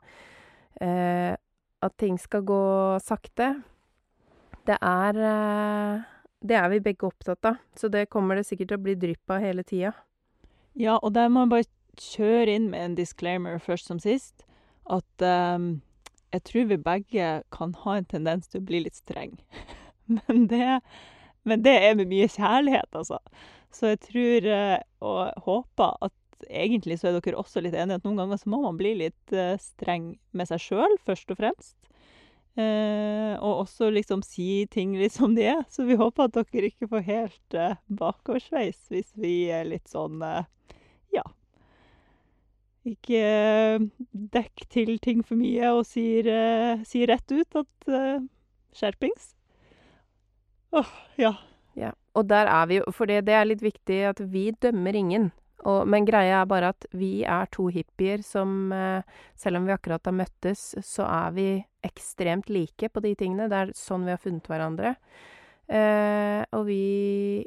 [0.85, 1.33] eh,
[1.85, 2.65] at ting skal gå
[3.05, 3.55] sakte.
[4.67, 6.03] Det er eh,
[6.45, 9.33] Det er vi begge opptatt av, så det kommer det sikkert til å bli drypp
[9.33, 9.95] av hele tida.
[10.77, 14.45] Ja, og der må jeg bare kjøre inn med en disclaimer først som sist.
[14.85, 15.81] At ehm,
[16.35, 19.37] jeg tror vi begge kan ha en tendens til å bli litt streng.
[20.16, 20.81] men, det,
[21.47, 23.20] men det er med mye kjærlighet, altså.
[23.75, 26.14] Så jeg tror eh, og håper at
[26.51, 29.35] egentlig så er dere også litt enige at noen ganger så må man bli litt
[29.35, 31.77] eh, streng med seg sjøl, først og fremst.
[32.55, 35.62] Eh, og også liksom si ting litt som de er.
[35.70, 40.23] Så vi håper at dere ikke får helt eh, bakoversveis hvis vi er litt sånn
[40.23, 40.47] eh.
[42.85, 43.20] Ikke
[43.81, 48.27] dekker dekk til ting for mye og sier, eh, sier rett ut at eh,
[48.77, 49.31] skjerpings.
[50.75, 51.33] Åh, ja.
[51.75, 54.94] Ja, og der er vi jo For det, det er litt viktig at vi dømmer
[54.94, 55.31] ingen.
[55.64, 59.03] Og, men greia er bare at vi er to hippier som eh,
[59.38, 61.49] Selv om vi akkurat har møttes, så er vi
[61.85, 63.49] ekstremt like på de tingene.
[63.49, 64.94] Det er sånn vi har funnet hverandre.
[65.68, 67.47] Eh, og vi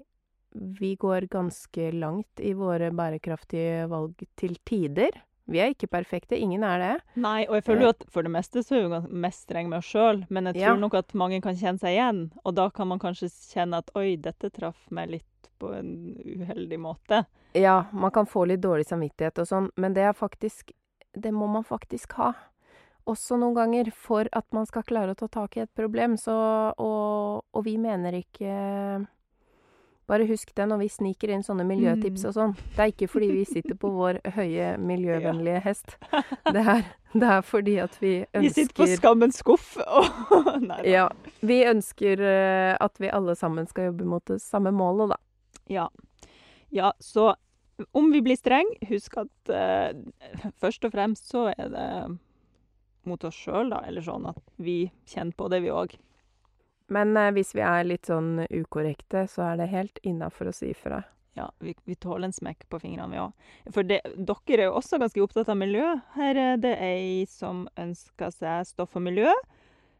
[0.57, 5.11] Vi går ganske langt i våre bærekraftige valg til tider.
[5.47, 6.35] Vi er ikke perfekte.
[6.37, 7.01] Ingen er det.
[7.15, 9.77] Nei, og jeg føler jo at for det meste så er vi mest strenge med
[9.79, 10.75] oss sjøl, men jeg tror Ja.
[10.75, 12.31] nok at mange kan kjenne seg igjen.
[12.45, 16.77] Og da kan man kanskje kjenne at oi, dette traff meg litt på en uheldig
[16.79, 17.25] måte.
[17.55, 20.71] Ja, man kan få litt dårlig samvittighet og sånn, men det er faktisk
[21.17, 22.33] Det må man faktisk ha.
[23.07, 26.73] Også noen ganger for at man skal klare å ta tak i et problem, så
[26.77, 29.07] Og, og vi mener ikke
[30.07, 32.27] Bare husk det når vi sniker inn sånne miljøtips Mm.
[32.29, 32.51] og sånn.
[32.75, 35.97] Det er ikke fordi vi sitter på vår høye miljøvennlige hest.
[36.47, 40.07] Det er, det er fordi at vi ønsker Vi sitter på skammens skuff og
[40.69, 40.87] Nei da.
[40.87, 41.07] Ja.
[41.43, 45.19] Vi ønsker eh, at vi alle sammen skal jobbe mot det samme målet, da.
[45.67, 45.89] Ja.
[46.71, 47.33] ja, så
[47.91, 49.91] om vi blir streng, husk at uh,
[50.57, 51.89] først og fremst så er det
[53.07, 53.83] mot oss sjøl, da.
[53.85, 55.93] Eller sånn at vi kjenner på det, vi òg.
[56.93, 60.71] Men eh, hvis vi er litt sånn ukorrekte, så er det helt innafor å si
[60.71, 61.03] ifra.
[61.37, 63.49] Ja, vi, vi tåler en smekk på fingrene, vi òg.
[63.75, 65.91] For det, dere er jo også ganske opptatt av miljø.
[66.15, 69.29] Her er det ei som ønsker seg stoff og miljø.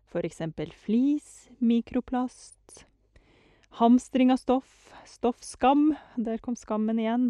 [0.10, 2.88] For eksempel flis, mikroplast,
[3.78, 5.92] hamstring av stoff, stoffskam.
[6.16, 7.30] Der kom skammen igjen.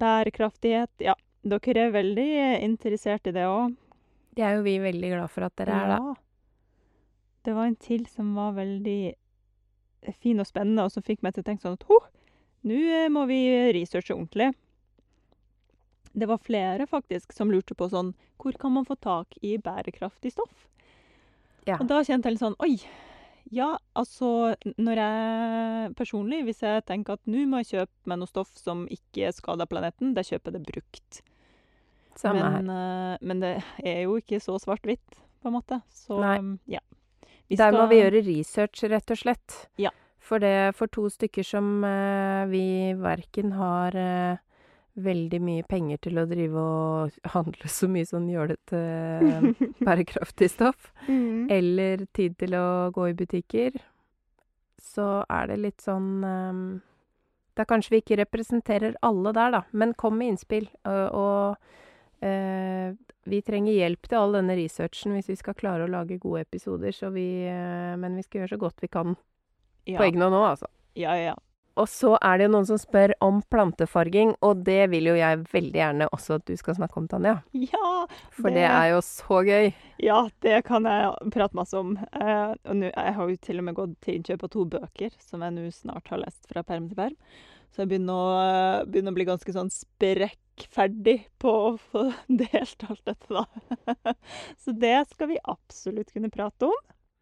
[0.00, 0.94] Bærekraftighet.
[1.04, 2.30] Ja, dere er veldig
[2.64, 3.76] interessert i det òg.
[4.38, 6.16] Det er jo vi veldig glad for at dere er, da.
[7.44, 9.14] Det var en til som var veldig
[10.20, 12.00] fin og spennende, og som fikk meg til å tenke sånn at ho,
[12.68, 13.40] nå eh, må vi
[13.76, 14.50] researche ordentlig.
[16.12, 18.08] Det var flere faktisk som lurte på sånn
[18.40, 20.66] Hvor kan man få tak i bærekraftig stoff?
[21.68, 21.76] Ja.
[21.78, 22.74] Og da kjente jeg litt sånn Oi!
[23.54, 28.30] Ja, altså Når jeg personlig, hvis jeg tenker at nå må jeg kjøpe meg noe
[28.30, 31.22] stoff som ikke skader planeten, da kjøper jeg det brukt.
[32.18, 32.60] Samme her.
[32.60, 35.80] men, eh, men det er jo ikke så svart-hvitt, på en måte.
[35.94, 36.36] Så Nei.
[36.76, 36.82] ja.
[37.50, 39.56] Vi Der må vi gjøre research, rett og slett.
[39.82, 39.90] Ja.
[40.22, 42.62] For det for to stykker som eh, vi
[42.94, 44.38] verken har eh,
[45.00, 49.48] veldig mye penger til å drive og handle så mye sånn jålete eh,
[49.86, 51.48] bærekraftig stoff, Mm.
[51.50, 53.80] eller tid til å gå i butikker,
[54.80, 56.60] så er det litt sånn eh,
[57.58, 60.68] Da kanskje vi ikke representerer alle der, da, men kom med innspill.
[60.86, 65.90] Og, og eh, vi trenger hjelp til all denne researchen hvis vi skal klare å
[65.90, 69.16] lage gode episoder, så vi eh, Men vi skal gjøre så godt vi kan
[69.86, 69.98] ja.
[69.98, 70.66] på egen hånd nå, altså.
[70.98, 71.36] Ja, ja.
[71.78, 75.38] Og så er det jo noen som spør om plantefarging, og det vil jo jeg
[75.52, 77.36] veldig gjerne også at du skal snakke om, Tanja.
[77.54, 79.72] Ja, For Det- det er jo så gøy.
[80.02, 81.96] ja, det kan jeg prate masse om.
[81.96, 85.40] Eh, og jeg har jo til og med gått til innkjøp av to bøker, som
[85.46, 87.16] jeg nå snart har lest fra perm til perm.
[87.70, 92.06] Så jeg begynner å, eh, begynner å bli ganske sånn sprekkferdig på å få
[92.42, 94.14] delt alt dette, da.
[94.62, 96.80] Så det skal vi absolutt kunne prate om.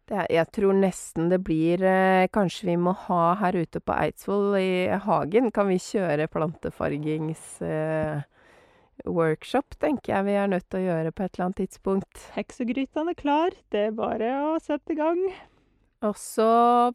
[0.09, 3.93] Det er, jeg tror nesten det blir eh, Kanskje vi må ha her ute på
[3.93, 4.71] Eidsvoll i
[5.05, 8.25] hagen, kan vi kjøre plantefargings eh,
[9.05, 12.25] workshop, tenker jeg vi er nødt til å gjøre på et eller annet tidspunkt.
[12.35, 15.21] Heksegrytene er klar, det er bare å sette i gang.
[16.01, 16.45] Også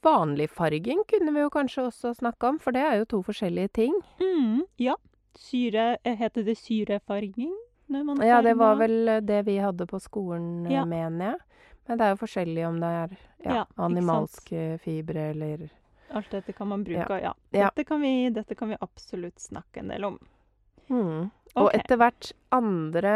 [0.03, 3.69] vanlig farging kunne vi jo kanskje også snakke om, for det er jo to forskjellige
[3.77, 3.99] ting.
[4.21, 4.95] Mm, ja.
[5.37, 7.53] Syre eh, Heter det syrefarging?
[7.88, 10.85] når man Ja, det var vel det vi hadde på skolen, eh, Ja.
[10.85, 11.38] mener jeg.
[11.87, 15.69] Men det er jo forskjellig om det er ja, Ja, animalske fibre eller
[16.11, 17.35] Alt dette kan man bruke, ja.
[17.51, 17.69] Ja.
[17.71, 20.19] Dette, kan vi, dette kan vi absolutt snakke en del om.
[20.88, 21.31] mm.
[21.57, 21.75] Og Ok.
[21.79, 23.11] etter hvert andre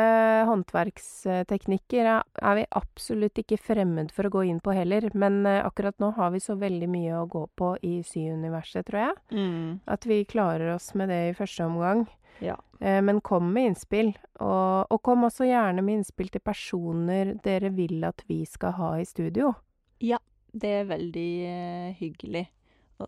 [0.47, 5.09] håndverksteknikker er, er vi absolutt ikke fremmed for å gå inn på heller.
[5.19, 9.01] Men eh, akkurat nå har vi så veldig mye å gå på i syuniverset, tror
[9.09, 9.17] jeg.
[9.35, 9.81] Mm.
[9.91, 12.07] At vi klarer oss med det i første omgang.
[12.45, 12.55] Ja.
[12.81, 14.13] Eh, Men kom med innspill.
[14.39, 18.93] Og, og kom også gjerne med innspill til personer dere vil at vi skal ha
[19.01, 19.55] i studio.
[20.01, 20.19] Ja,
[20.55, 22.47] Det er veldig eh, hyggelig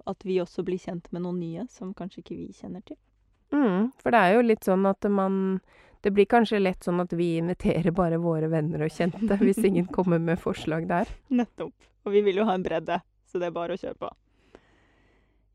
[0.07, 2.99] at vi også blir kjent med noen nye som kanskje ikke vi kjenner til.
[3.51, 5.61] Mm, for det er jo litt sånn at man
[6.01, 9.89] Det blir kanskje lett sånn at vi inviterer bare våre venner og kjente, hvis ingen
[9.93, 11.11] kommer med forslag der.
[11.29, 11.75] Nettopp.
[12.09, 14.09] Og vi vil jo ha en bredde, så det er bare å kjøre på.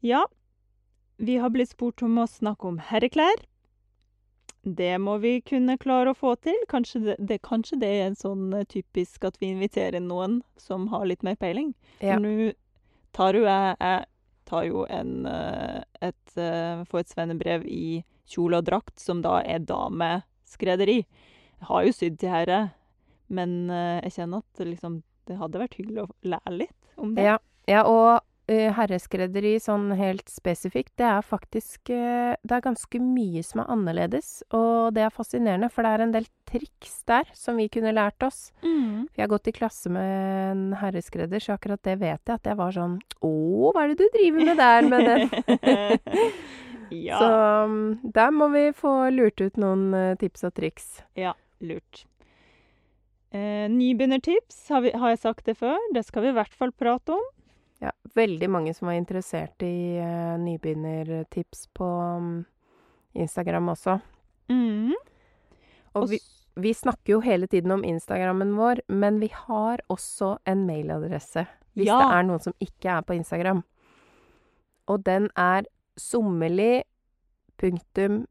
[0.06, 0.22] Ja,
[1.18, 3.42] vi har blitt spurt om å snakke om herreklær.
[4.66, 6.58] Det må vi kunne klare å få til.
[6.70, 10.88] Kanskje det, det, kanskje det er en sånn eh, typisk at vi inviterer noen som
[10.94, 11.74] har litt mer peiling.
[12.02, 12.18] Ja.
[12.22, 12.52] Nå
[13.16, 14.06] tar jo jeg Jeg
[14.46, 19.40] tar jo en eh, et, eh, Får et svennebrev i kjole og drakt, som da
[19.46, 21.02] er dameskrederi.
[21.06, 22.62] Jeg har jo sydd til herre,
[23.28, 27.26] men eh, jeg kjenner at liksom det hadde vært hyggelig å lære litt om det.
[27.26, 27.38] Ja,
[27.70, 33.64] ja og herreskredderi sånn helt spesifikt, det er faktisk eh, Det er ganske mye som
[33.64, 37.68] er annerledes, og det er fascinerende, for det er en del triks der som vi
[37.74, 38.52] kunne lært oss.
[38.62, 39.08] Mm.
[39.16, 42.60] Jeg har gått i klasse med en herreskredder, så akkurat det vet jeg, at jeg
[42.60, 43.34] var sånn Å,
[43.74, 46.10] hva er det du driver med der med den?
[47.10, 47.22] ja.
[47.22, 47.32] Så
[47.66, 50.92] um, der må vi få lurt ut noen eh, tips og triks.
[51.18, 51.34] Ja,
[51.66, 52.06] lurt.
[53.36, 55.80] Eh, nybegynnertips, har, vi, har jeg sagt det før?
[55.98, 57.26] Det skal vi i hvert fall prate om.
[57.86, 62.32] Ja, veldig mange som var interessert i uh, nybegynnertips på um,
[63.14, 64.00] Instagram også.
[64.50, 64.96] Mm.
[65.96, 66.20] Og vi,
[66.58, 71.46] vi snakker jo hele tiden om Instagrammen vår, men vi har også en mailadresse.
[71.76, 72.00] Hvis Ja.
[72.00, 73.64] det er noen som ikke er på Instagram.
[74.88, 75.68] Og den er
[76.00, 76.84] sommerli
[77.58, 78.26] punktum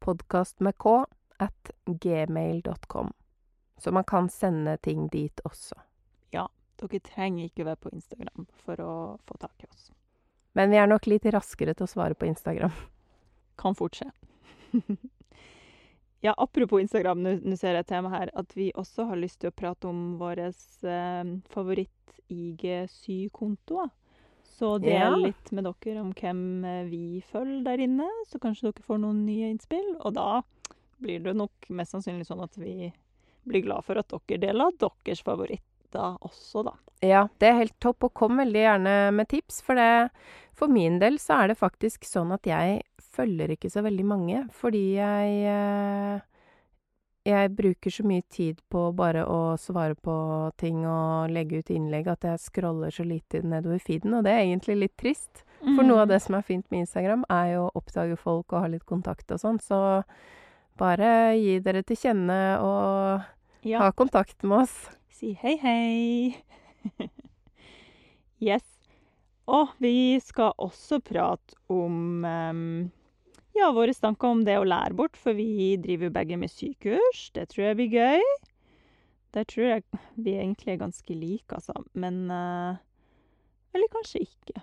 [0.00, 1.04] podkast med k
[1.38, 3.12] at gmail.com.
[3.78, 5.74] Så man kan sende ting dit også.
[6.78, 8.92] Dere trenger ikke være på Instagram for å
[9.26, 9.90] få tak i oss.
[10.58, 12.74] Men vi er nok litt raskere til å svare på Instagram.
[13.60, 14.10] Kan fort skje.
[16.20, 19.48] Ja, apropos Instagram, nå ser jeg et tema her, at vi også har lyst til
[19.52, 23.88] å prate om våre eh, favoritt-IG7-kontoer.
[24.58, 28.82] Så del litt med dere om hvem eh, vi følger der inne, så kanskje dere
[28.88, 29.94] får noen nye innspill.
[30.02, 30.42] Og da
[30.98, 32.90] blir det nok mest sannsynlig sånn at vi
[33.46, 35.22] blir glad for at dere deler deres
[35.92, 36.72] favoritter også, da.
[37.02, 40.10] Ja, det er helt topp, og kom veldig gjerne med tips, for det
[40.58, 42.82] For min del så er det faktisk sånn at jeg
[43.14, 46.20] følger ikke så veldig mange, fordi jeg eh,
[47.24, 52.08] Jeg bruker så mye tid på bare å svare på ting og legge ut innlegg
[52.08, 55.44] at jeg scroller så lite nedover feeden, og det er egentlig litt trist.
[55.60, 58.60] For noe av det som er fint med Instagram, er jo å oppdage folk og
[58.62, 60.02] ha litt kontakt og sånn, så
[60.78, 63.22] bare gi dere til kjenne og
[63.66, 63.78] Ja.
[63.80, 64.88] ha kontakt med oss.
[65.18, 66.42] Si hei, hei.
[68.48, 68.62] yes.
[69.50, 72.60] Og vi skal også prate om em,
[73.58, 77.24] ja, våre tanker om det å lære bort, for vi driver jo begge med sykurs.
[77.34, 78.30] Det tror jeg blir gøy.
[79.34, 81.74] Der tror jeg vi egentlig er ganske like, altså.
[81.98, 82.78] Men eh,
[83.74, 84.62] Eller kanskje ikke.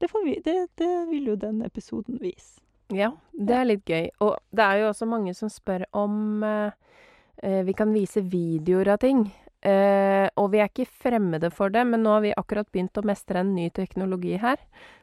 [0.00, 2.62] Det, får vi, det, det vil jo den episoden vise.
[2.96, 4.08] Ja, det er litt gøy.
[4.24, 6.70] Og det er jo også mange som spør om eh,
[7.44, 9.28] eh, vi kan vise videoer av ting.
[9.66, 13.04] Eh, og vi er ikke fremmede for det, men nå har vi akkurat begynt å
[13.08, 14.60] mestre en ny teknologi her.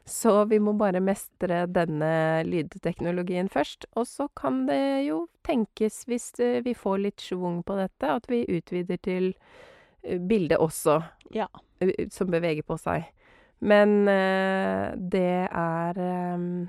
[0.08, 2.12] Så vi må bare mestre denne
[2.48, 3.84] lydteknologien først.
[3.98, 8.30] Og så kan det jo tenkes, hvis eh, vi får litt schwung på dette, at
[8.30, 9.34] vi utvider til
[10.04, 11.48] bildet også, Ja.
[11.80, 13.04] eh, som beveger på seg.
[13.64, 16.00] Men uh, det er
[16.34, 16.68] um,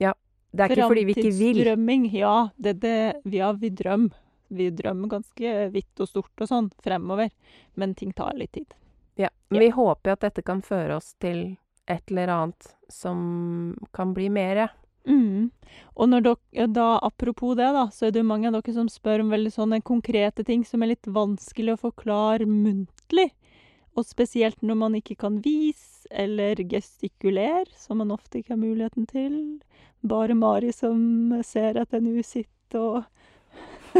[0.00, 0.12] Ja.
[0.52, 1.60] Det er ikke fordi vi ikke vil.
[1.62, 2.48] Framtidsdrømming, ja.
[2.58, 4.10] Det det Ja, vi drømmer.
[4.52, 7.32] Vi drømmer ganske vidt og stort og sånn fremover,
[7.74, 8.76] men ting tar litt tid.
[9.20, 9.30] Ja.
[9.48, 11.56] Men vi håper jo at dette kan føre oss til
[11.90, 13.18] et eller annet som
[13.96, 14.68] kan bli mer.
[15.08, 15.50] Mm.
[15.98, 18.90] Og når dere, da, apropos det, da, så er det jo mange av dere som
[18.92, 23.30] spør om veldig sånne konkrete ting som er litt vanskelig å forklare muntlig.
[23.96, 29.08] Og spesielt når man ikke kan vise eller gestikulere, som man ofte ikke har muligheten
[29.10, 29.34] til.
[30.00, 33.21] Bare Mari som ser at NU sitter og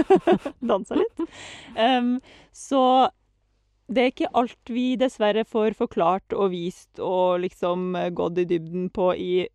[0.72, 1.26] danser litt.
[1.76, 2.16] Um,
[2.52, 3.10] så
[3.92, 8.48] det er ikke alt vi dessverre får forklart og vist og liksom eh, gått i
[8.48, 9.48] dybden på i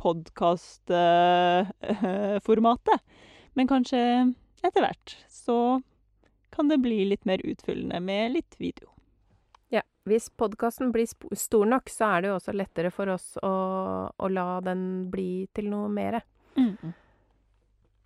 [0.00, 2.98] podkastformatet.
[3.58, 4.00] Men kanskje
[4.62, 5.80] etter hvert så
[6.50, 8.88] kan det bli litt mer utfyllende med litt video.
[9.70, 9.82] Ja.
[10.08, 11.06] Hvis podkasten blir
[11.36, 13.54] stor nok, så er det jo også lettere for oss å,
[14.10, 16.20] å la den bli til noe mere.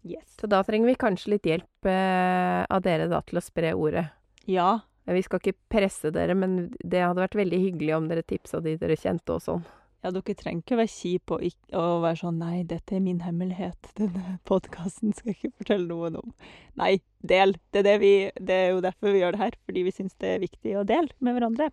[0.05, 0.37] Yes.
[0.41, 4.05] Så da trenger vi kanskje litt hjelp eh, av dere da til å spre ordet.
[4.51, 4.83] Ja.
[5.05, 8.77] Vi skal ikke presse dere, men det hadde vært veldig hyggelig om dere tipsa de
[8.81, 9.65] dere kjente og sånn.
[10.05, 11.45] Ja, dere trenger ikke være kjipe og,
[11.81, 13.89] og være sånn Nei, dette er min hemmelighet.
[14.01, 16.35] Denne podkasten skal jeg ikke fortelle noen om.
[16.81, 17.57] Nei, del.
[17.73, 19.57] Det er, det, vi, det er jo derfor vi gjør det her.
[19.65, 21.71] Fordi vi syns det er viktig å dele med hverandre.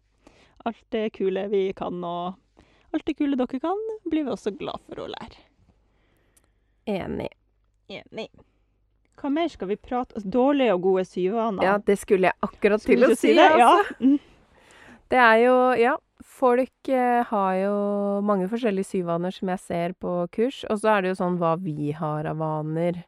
[0.68, 2.66] Alt det kule vi kan, og
[2.96, 5.44] alt det kule dere kan, blir vi også glad for å lære.
[6.92, 7.32] Enig.
[7.92, 8.30] Enig.
[9.22, 10.24] Hva mer skal vi prate om?
[10.34, 11.64] Dårlige og gode syvaner.
[11.68, 13.34] Ja, det skulle jeg akkurat Skulle til å si.
[13.38, 13.50] det?
[13.52, 13.98] altså.
[14.00, 14.08] Ja.
[14.08, 14.20] Mm.
[15.12, 17.76] Det er jo Ja, folk eh, har jo
[18.26, 20.64] mange forskjellige syvaner som jeg ser på kurs.
[20.72, 23.04] Og så er det jo sånn hva vi har av vaner.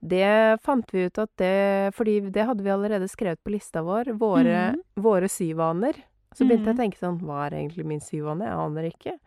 [0.00, 4.14] Det fant vi ut at det Fordi det hadde vi allerede skrevet på lista vår.
[4.16, 4.80] Våre, mm.
[5.04, 5.98] våre syvaner.
[6.32, 6.78] Så begynte jeg Mhm.
[6.78, 8.46] å tenke sånn Hva er egentlig min syvane?
[8.46, 9.18] Jeg aner ikke.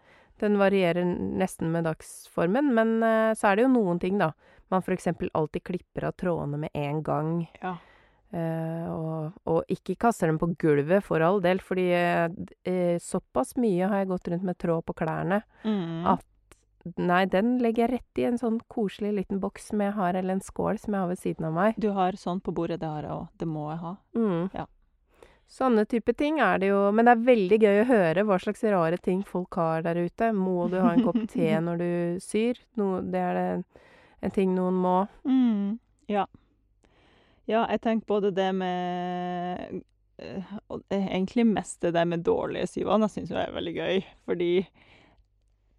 [0.44, 4.34] Den varierer nesten med dagsformen, men uh, så er det jo noen ting, da.
[4.74, 7.34] Man eksempel alltid klipper av trådene med en gang.
[7.62, 7.78] Ja.
[8.34, 13.88] Uh, og, og ikke kaster dem på gulvet, for all del, fordi uh, såpass mye
[13.88, 15.44] har jeg gått rundt med tråd på klærne.
[15.64, 16.06] Mm.
[16.16, 16.28] At
[17.00, 20.36] Nei, den legger jeg rett i en sånn koselig liten boks som jeg har, eller
[20.36, 21.78] en skål som jeg har ved siden av meg.
[21.80, 23.30] Du har sånn på bordet, det har jeg òg.
[23.40, 23.94] Det må jeg ha.
[24.20, 24.42] Mm.
[24.52, 24.66] Ja.
[25.52, 26.80] Sånne type ting er det jo.
[26.96, 30.32] Men det er veldig gøy å høre hva slags rare ting folk har der ute.
[30.34, 31.92] Må du ha en kopp te når du
[32.24, 32.62] syr?
[32.80, 33.50] No, det er det
[34.24, 34.98] en ting noen må.
[35.28, 35.78] Mm,
[36.12, 36.26] ja.
[37.50, 39.82] Ja, jeg tenker både det med
[40.24, 44.04] eh, og Egentlig mest det der med dårlige syvaner syns jeg er veldig gøy.
[44.30, 44.52] Fordi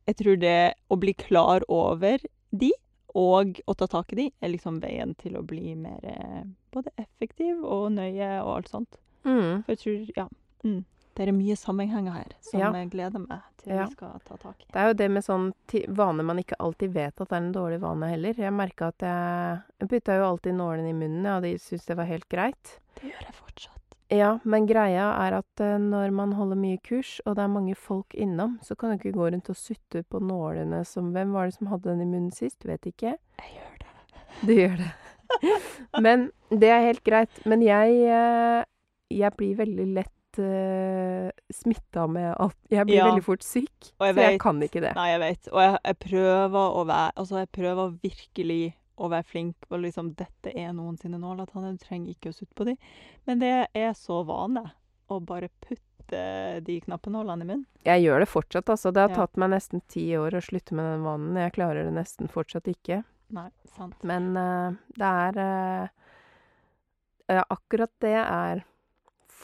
[0.05, 0.59] jeg tror det
[0.93, 2.21] å bli klar over
[2.53, 2.71] de,
[3.17, 6.43] og å ta tak i de, er liksom veien til å bli mer eh,
[6.75, 9.01] både effektiv og nøye og alt sånt.
[9.25, 9.62] Mm.
[9.64, 10.27] For jeg tror, ja
[10.64, 10.85] mm,
[11.16, 12.72] Det er mye sammenhenger her som Ja.
[12.72, 13.85] jeg gleder meg til Ja.
[13.87, 14.66] vi skal ta tak i.
[14.72, 15.53] Det er jo det med sånn
[15.95, 18.35] vaner man ikke alltid vet at det er en dårlig vane heller.
[18.35, 21.97] Jeg merka at jeg Jeg putta jo alltid nålen i munnen, og de syntes det
[21.97, 22.79] var helt greit.
[22.97, 23.81] Det gjør jeg fortsatt.
[24.11, 27.75] Ja, men greia er at eh, når man holder mye kurs, og det er mange
[27.75, 31.47] folk innom, så kan du ikke gå rundt og sutte på nålene som Hvem var
[31.47, 32.64] det som hadde den i munnen sist?
[32.66, 33.16] Vet ikke.
[33.39, 34.47] Jeg gjør det.
[34.47, 34.93] Du gjør det.
[36.05, 37.31] Men det er helt greit.
[37.47, 38.64] Men jeg, eh,
[39.11, 42.57] jeg blir veldig lett uh, smitta med alt.
[42.70, 43.09] Jeg blir Ja.
[43.11, 43.70] veldig fort syk.
[43.80, 44.94] Jeg så jeg vet- kan ikke det.
[44.96, 45.48] Nei, jeg vet.
[45.52, 50.14] Og jeg, jeg prøver å være Altså, jeg prøver virkelig å være flink og liksom
[50.14, 51.72] Dette er noen sine nåler, Tanja.
[51.72, 52.76] Du trenger ikke å sutte på de.
[53.26, 54.72] Men det er så vane
[55.11, 55.80] å bare putte
[56.62, 57.66] de knappenålene i munnen.
[57.84, 58.92] Jeg gjør det fortsatt, altså.
[58.92, 59.14] Det har Ja.
[59.16, 61.34] tatt meg nesten ti år å slutte med den vanen.
[61.36, 63.02] Jeg klarer det nesten fortsatt ikke.
[63.30, 63.96] Nei, sant.
[64.05, 65.88] Men uh, det er
[67.30, 68.64] uh, Akkurat det er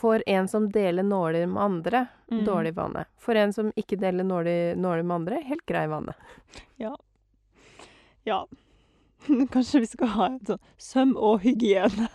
[0.00, 2.44] For en som deler nåler med andre, Mm.
[2.46, 3.04] dårlig vane.
[3.18, 6.14] For en som ikke deler nåler, nåler med andre, helt grei vane.
[6.78, 6.94] Ja.
[9.52, 12.06] Kanskje vi skal ha en sånn søm og hygiene.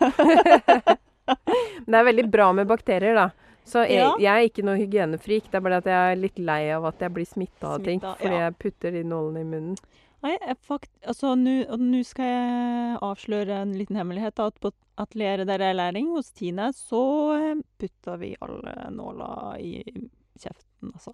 [1.26, 3.28] Men det er veldig bra med bakterier, da.
[3.66, 4.12] Så jeg, Ja.
[4.22, 5.48] jeg er ikke noe hygienefrik.
[5.50, 8.00] Det er bare at jeg er litt lei av at jeg blir smitta av ting.
[8.00, 8.44] Fordi ja.
[8.46, 9.76] jeg putter de nålene i munnen.
[10.24, 10.90] Nei, jeg fakt...
[11.06, 14.34] Altså, nå og nå skal jeg avsløre en liten hemmelighet.
[14.38, 17.02] da, At på atelieret der jeg er lærling hos Tine, så
[17.78, 19.72] putta putter vi alle nåler i
[20.40, 21.12] kjeften, altså.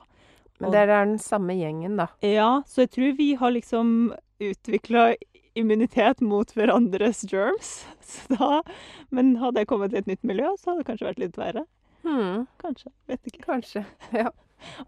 [0.60, 2.06] Men Og- dere er den samme gjengen, da.
[2.22, 5.14] Ja, så jeg tror vi har liksom utvikla
[5.58, 7.84] immunitet mot hverandres germs.
[8.12, 8.62] Så da,
[9.10, 11.66] men hadde jeg kommet til et nytt miljø, så hadde det kanskje vært litt verre.
[12.02, 12.90] Hmm, Kanskje.
[13.08, 13.42] Vet ikke.
[13.46, 13.84] kanskje.
[14.22, 14.30] Ja.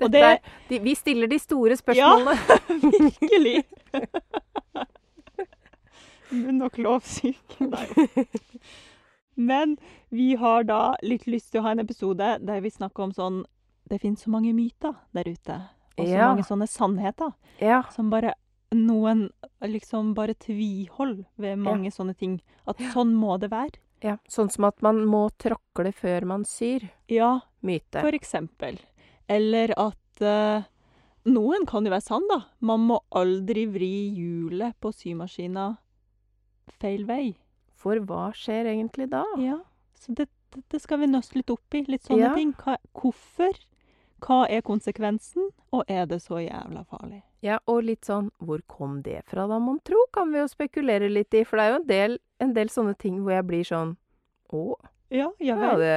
[0.01, 2.35] Og det- er, de, vi stiller de store spørsmålene.
[2.35, 2.59] Ja,
[2.99, 3.65] Virkelig.
[6.35, 7.59] Munn- og klovsyk.
[7.61, 7.87] Nei.
[9.37, 9.77] Men
[10.15, 13.43] vi har da litt lyst til å ha en episode der vi snakker om sånn
[13.91, 15.57] Det finnes så mange myter der ute.
[15.99, 16.29] Og så Ja.
[16.33, 17.83] mange sånne sannheter Ja.
[17.93, 18.35] som bare
[18.73, 19.29] Noen
[19.63, 22.41] liksom bare tviholder ved mange sånne ting.
[22.67, 23.77] At sånn må det være.
[24.03, 24.17] ja.
[24.29, 26.89] Sånn som at man må tråkle før man syr.
[27.09, 28.01] Ja, Myte.
[28.01, 28.79] for eksempel.
[29.29, 30.65] Eller at eh,
[31.25, 32.43] Noen kan jo være sann, da.
[32.61, 35.71] Man må aldri vri hjulet på symaskina
[36.81, 37.35] feil vei.
[37.81, 39.23] For hva skjer egentlig da?
[39.41, 39.59] Ja,
[40.01, 41.81] så dette det, det skal vi nøste litt opp i.
[41.91, 42.35] Litt sånne Ja.
[42.37, 42.53] ting.
[42.55, 43.57] Hva, hvorfor?
[44.23, 45.49] Hva er konsekvensen?
[45.75, 47.23] Og er det så jævla farlig?
[47.43, 49.99] Ja, og litt sånn Hvor kom det fra, da, mon tro?
[50.13, 51.43] Kan vi jo spekulere litt i.
[51.43, 53.97] For det er jo en del, en del sånne ting hvor jeg blir sånn
[54.55, 54.77] Å,
[55.15, 55.95] Ja, ja ja, det,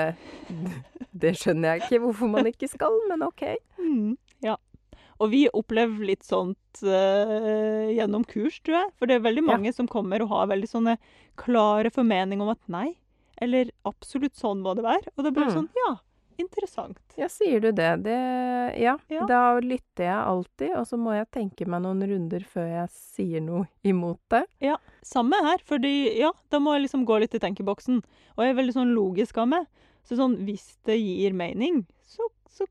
[1.18, 3.44] det skjønner jeg ikke hvorfor man ikke skal, men OK.
[3.82, 4.16] Mm,
[4.46, 4.56] ja.
[5.18, 8.92] Og vi opplever litt sånt uh, gjennom kurs, tror jeg.
[9.00, 9.50] For det er veldig Ja.
[9.56, 10.98] mange som kommer og har veldig sånne
[11.42, 12.92] klare formening om at nei,
[13.42, 15.10] eller absolutt sånn må det være.
[15.18, 15.58] Og da blir det Mm.
[15.64, 15.96] sånn ja,
[16.42, 17.00] interessant.
[17.18, 18.04] Ja, sier du det.
[18.06, 18.18] Det
[18.78, 18.98] Ja.
[19.10, 19.26] Ja.
[19.30, 23.42] Da lytter jeg alltid, og så må jeg tenke meg noen runder før jeg sier
[23.42, 24.44] noe imot det.
[24.62, 24.78] Ja,
[25.08, 28.02] Samme her, fordi ja, da må jeg liksom gå litt i tenkeboksen.
[28.36, 29.68] Og jeg er veldig sånn logisk av meg.
[30.04, 32.68] Så sånn, hvis det gir mening, så, så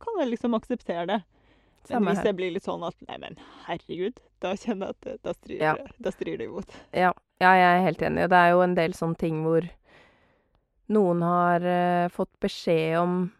[0.00, 1.18] kan jeg liksom akseptere det.
[1.88, 5.06] Men hvis jeg det blir litt sånn at nei, men herregud, da kjenner jeg at
[5.06, 5.74] det, da strir, Ja.
[5.98, 6.74] det imot.
[6.92, 8.24] Ja, ja, jeg er helt enig.
[8.26, 9.64] Og det er jo en del sånne ting hvor
[10.88, 13.30] noen har eh, fått beskjed om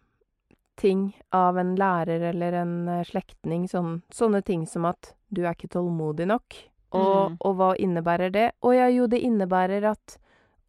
[0.79, 3.67] ting av en lærer eller en eh, slektning.
[3.69, 6.65] Sånn, sånne ting som at 'du er ikke tålmodig nok'.
[6.93, 7.37] Og, Mm.
[7.41, 8.53] og hva innebærer det?
[8.63, 10.17] Å ja, jo, det innebærer at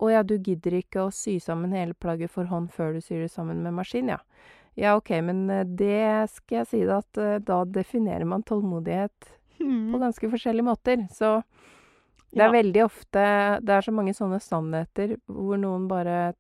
[0.02, 3.22] å ja, du gidder ikke å sy sammen hele plagget for hånd før du syr
[3.22, 4.18] det sammen med maskin, ja.
[4.76, 9.36] Ja, OK, men eh, det skal jeg si deg at eh, da definerer man tålmodighet
[9.60, 10.00] på Mm.
[10.00, 11.08] ganske forskjellige måter.
[11.12, 11.44] Så
[12.34, 12.62] det er Ja.
[12.62, 16.34] veldig ofte Det er så mange sånne sannheter hvor noen bare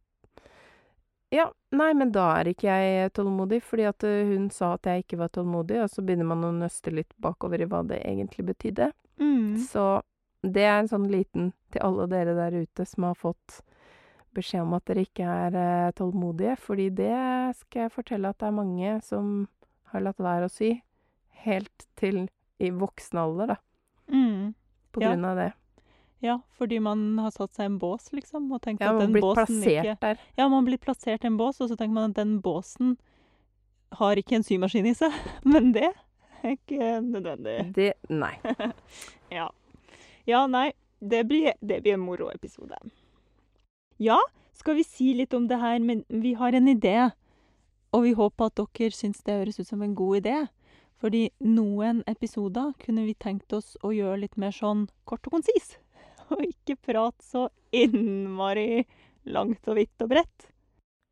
[1.31, 5.03] Ja, nei, men da er ikke jeg tålmodig, fordi at eh, hun sa at jeg
[5.03, 8.47] ikke var tålmodig, og så begynner man å nøste litt bakover i hva det egentlig
[8.47, 8.87] betydde.
[9.21, 9.57] Mm.
[9.69, 10.01] Så
[10.41, 13.59] det er en sånn liten til alle dere der ute som har fått
[14.33, 17.13] beskjed om at dere ikke er eh, tålmodige, fordi det
[17.61, 19.31] skal jeg fortelle at det er mange som
[19.93, 20.73] har latt være å si,
[21.45, 22.23] helt til
[22.59, 23.59] i voksen alder, da,
[24.09, 24.53] Mm.
[24.91, 25.11] på Ja.
[25.11, 25.51] grunn av det.
[26.19, 29.15] Ja, fordi man har satt seg i en bås, liksom, og tenkt Ja, at den
[29.23, 30.19] båsen ikke der.
[30.37, 32.97] Ja, man blir plassert i en bås, og så tenker man at den båsen
[34.01, 35.15] har ikke en symaskin i seg.
[35.51, 35.87] Men det
[36.43, 37.57] er ikke nødvendig.
[37.75, 38.35] Det Nei.
[39.31, 39.47] Ja.
[40.27, 40.71] Ja, nei.
[40.99, 42.75] Det blir, det blir en moroepisode.
[43.99, 44.17] Ja,
[44.59, 47.11] skal vi si litt om det her, men vi har en idé.
[47.95, 50.37] Og vi håper at dere syns det høres ut som en god idé.
[50.99, 55.77] Fordi noen episoder kunne vi tenkt oss å gjøre litt mer sånn kort og konsis.
[56.35, 58.85] Og ikke prate så innmari
[59.29, 60.49] langt og vidt og bredt.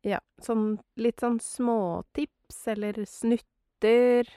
[0.06, 4.28] Ja, sånn litt sånn småtips eller snutter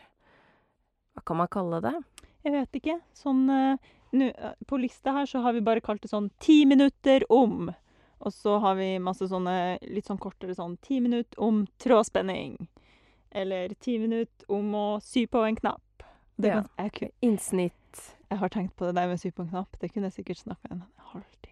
[1.14, 1.94] Hva kan man kalle det?
[2.42, 2.96] Jeg vet ikke.
[3.14, 6.64] Sånn eh, nu, eh, På lista her så har vi bare kalt det sånn ti
[6.66, 7.70] minutter om.
[8.22, 12.58] Og så har vi masse sånne litt sånn kortere sånn ti minutter om trådspenning.
[13.32, 16.04] Eller ti minutter om å sy på en knapp.
[16.38, 16.62] Det Ja.
[16.78, 17.74] kan, jeg, Innsnitt.
[18.32, 19.80] Jeg har tenkt på det der med å sy på en knapp.
[19.82, 21.50] Det kunne jeg sikkert snakka en halvtime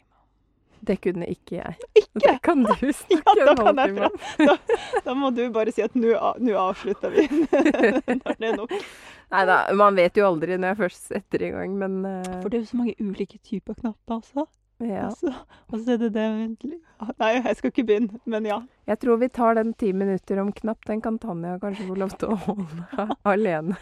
[0.87, 1.75] Det kunne ikke jeg.
[1.99, 2.21] Ikke?
[2.23, 4.19] Det kan du Ja, snakke da en halvtime om.
[4.39, 4.55] Da,
[5.05, 7.27] Da må du bare si at nå avslutter vi.
[8.21, 8.71] Når det er nok.
[9.29, 12.39] Nei da, man vet jo aldri når jeg først setter i gang, men uh...
[12.39, 14.47] For det er jo så mange ulike typer knapper også.
[14.79, 15.05] Ja.
[15.09, 15.33] Altså,
[15.71, 16.79] og så er det det med-
[17.19, 18.57] Nei, jeg skal ikke begynne, men ja.
[18.87, 20.83] Jeg tror vi tar den ti minutter om knapp.
[20.87, 23.77] Den kan Tanja kanskje få lov til å holde alene.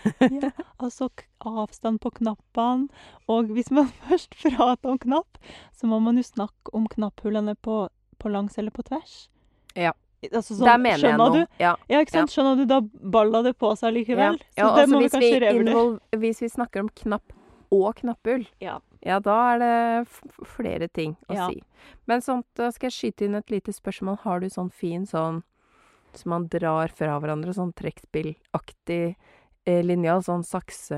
[0.78, 1.10] Altså
[1.42, 2.90] avstand på knappene.
[3.28, 5.40] Og hvis man først prater om knapp,
[5.74, 7.88] så må man jo snakke om knapphullene på,
[8.22, 9.30] på langs eller på tvers.
[9.78, 9.94] Ja.
[10.32, 11.34] Altså, sånn, Der mener jeg noe.
[11.34, 11.58] Du?
[11.62, 11.76] Ja.
[11.90, 12.34] Ja, ikke sant?
[12.34, 12.66] Skjønner du?
[12.70, 12.80] Da
[13.18, 14.38] baller det på seg likevel.
[14.58, 16.22] Ja, så det altså må vi kanskje vi revurdere.
[16.26, 17.34] hvis vi snakker om knapp
[17.74, 18.78] og knapphull, Ja.
[19.08, 20.08] Ja, da er det
[20.52, 21.48] flere ting å Ja.
[21.50, 21.62] si.
[22.08, 24.20] Men sånt, da skal jeg skyte inn et lite spørsmål.
[24.26, 25.42] Har du sånn fin sånn
[26.18, 29.16] som man drar fra hverandre, sånn trekkspillaktig
[29.68, 30.98] eh, linjal, sånn sakse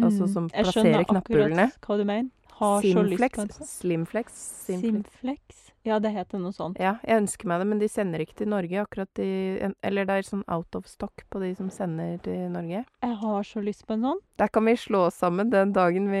[0.00, 1.66] Altså som plasserer knapphullene?
[1.66, 2.30] jeg skjønner akkurat hva du mener.
[2.60, 3.36] Har Simflex?
[3.36, 3.66] sånn.
[3.66, 4.32] Slimflex?
[4.66, 5.12] Simflex.
[5.14, 5.69] Simflex?
[5.88, 6.76] Ja, det heter noe sånt.
[6.78, 9.28] Ja, jeg ønsker meg det, men de sender ikke til Norge akkurat de
[9.82, 12.82] Eller det er sånn out of stock på de som sender til Norge.
[13.00, 14.20] Jeg har så lyst på en sånn.
[14.36, 16.20] Der kan vi slå oss sammen den dagen vi,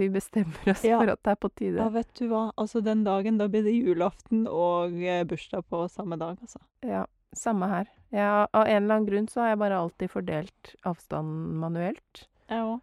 [0.00, 0.98] vi bestemmer oss Ja.
[1.02, 1.76] for at det er på tide.
[1.82, 2.46] Ja, vet du hva.
[2.56, 6.58] Altså, den dagen, da blir det julaften og eh, bursdag på samme dag, altså.
[6.82, 7.04] Ja,
[7.36, 7.92] samme her.
[8.16, 12.28] Ja, av en eller annen grunn så har jeg bare alltid fordelt avstanden manuelt.
[12.48, 12.80] Jeg òg.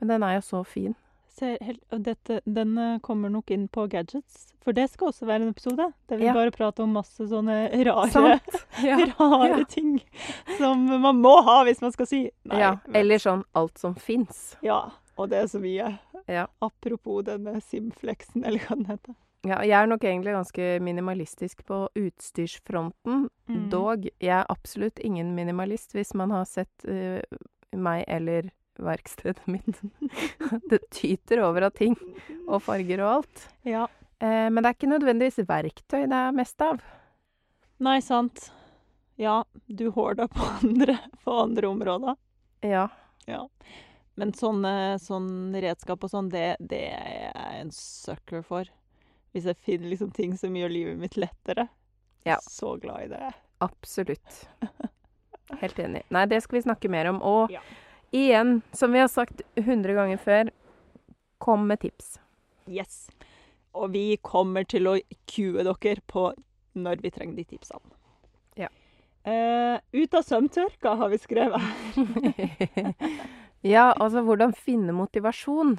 [0.00, 0.94] Men den er jo så fin.
[1.34, 5.26] Ser helt, og dette, den eh, kommer nok inn på gadgets, for det skal også
[5.26, 5.88] være en episode.
[6.08, 6.34] Der vi Ja.
[6.36, 7.56] bare prater om masse sånne
[7.88, 8.36] rare,
[8.84, 8.98] Ja.
[9.18, 9.64] rare ja.
[9.66, 9.96] ting
[10.58, 12.76] som man må ha hvis man skal si nei.
[12.94, 14.56] Eller sånn alt som fins.
[14.62, 15.96] Ja, og det er så mye.
[16.30, 16.46] Ja.
[16.62, 19.14] Apropos denne Simflexen, eller hva den heter.
[19.44, 23.26] Ja, jeg er nok egentlig ganske minimalistisk på utstyrsfronten.
[23.48, 23.68] Mm.
[23.70, 27.20] Dog, jeg er absolutt ingen minimalist hvis man har sett uh,
[27.76, 28.48] meg eller
[28.82, 29.80] verkstedet mitt.
[30.70, 31.96] det tyter over av ting
[32.46, 33.46] og farger og alt.
[33.68, 33.86] Ja.
[34.18, 36.82] Eh, men det er ikke nødvendigvis verktøy det er mest av.
[37.84, 38.50] Nei, sant.
[39.20, 42.16] Ja, du håler på andre, på andre områder.
[42.66, 42.88] Ja.
[43.30, 43.44] Ja.
[44.14, 48.70] Men sånne, sånn redskap og sånn, det, det er jeg en sucker for.
[49.34, 51.66] Hvis jeg finner liksom ting som gjør livet mitt lettere.
[52.26, 52.38] Ja.
[52.42, 53.32] Så glad i det.
[53.64, 54.44] Absolutt.
[55.60, 56.04] Helt enig.
[56.14, 57.20] Nei, det skal vi snakke mer om.
[57.22, 57.62] Og Ja.
[58.14, 60.50] Igjen, som vi har sagt 100 ganger før,
[61.42, 62.18] kom med tips.
[62.70, 63.08] Yes.
[63.74, 64.96] Og vi kommer til å
[65.28, 66.28] cue dere på
[66.78, 67.94] når vi trenger de tipsene.
[68.58, 68.70] Ja.
[69.26, 71.62] Uh, ut av søvntørka har vi skrevet.
[73.74, 75.78] ja, altså hvordan finne motivasjon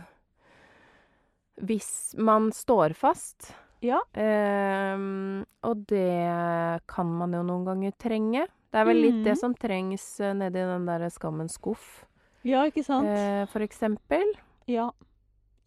[1.63, 3.53] hvis man står fast.
[3.85, 4.01] Ja.
[4.17, 8.47] Uh, og det kan man jo noen ganger trenge.
[8.75, 9.39] Det er vel litt det Mhm.
[9.39, 12.03] som trengs eh, nedi den der skammens skuff,
[12.45, 13.09] Ja, ikke sant?
[13.09, 14.23] eh, for eksempel.
[14.69, 14.91] Ja.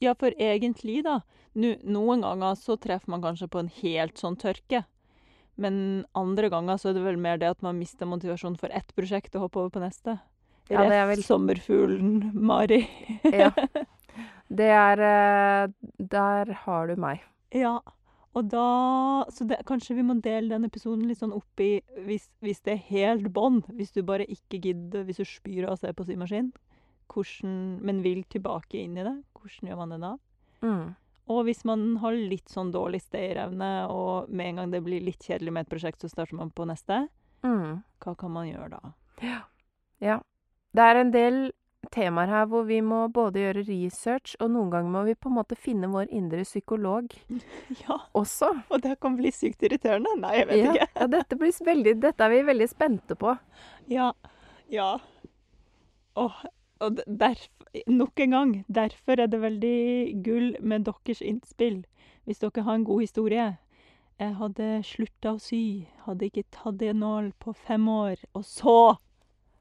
[0.03, 1.21] ja, for egentlig, da.
[1.59, 4.85] Nu, noen ganger så treffer man kanskje på en helt sånn tørke.
[5.59, 8.93] Men andre ganger så er det vel mer det at man mister motivasjon for ett
[8.95, 10.19] prosjekt og hopper over på neste.
[10.71, 12.85] Ja, det er vel- sommerfuglen Mari.
[13.25, 13.51] Ja.
[14.49, 15.69] Det er eh,
[15.99, 17.21] Der har du meg.
[17.53, 17.75] Ja,
[18.37, 22.29] og da Så det, kanskje vi må dele den episoden litt sånn opp i hvis,
[22.41, 23.67] hvis det er helt bånd.
[23.77, 26.53] hvis du bare ikke gidder, hvis du spyr av å se på symaskin,
[27.13, 27.53] hvordan,
[27.83, 30.13] men vil tilbake inn i det, hvordan gjør man det da?
[30.63, 30.87] Mm.
[31.29, 35.21] Og hvis man har litt sånn dårlig stayerevne, og med en gang det blir litt
[35.29, 37.09] kjedelig med et prosjekt, så starter man på neste,
[37.45, 37.85] Mm.
[38.03, 38.93] hva kan man gjøre da?
[40.01, 40.17] Ja.
[40.75, 41.37] Det er en del
[41.95, 45.37] temaer her hvor vi må både gjøre research, og noen ganger må vi på en
[45.37, 47.07] måte finne vår indre psykolog
[47.85, 48.51] Ja, også.
[48.71, 50.17] og det kan bli sykt irriterende.
[50.19, 50.89] Nei, jeg vet Ja, ikke.
[51.01, 53.39] ja dette, blir veldig, dette er vi veldig spente på.
[53.89, 54.11] Ja.
[54.69, 54.99] Ja.
[56.19, 56.43] Åh,
[56.81, 57.49] og d- derf,
[57.87, 61.85] nok en gang, derfor er det veldig gull med deres innspill.
[62.27, 63.59] Hvis dere har en god historie.
[64.19, 68.43] Jeg hadde slutta å sy, hadde ikke tatt i en nål på fem år, og
[68.45, 68.97] så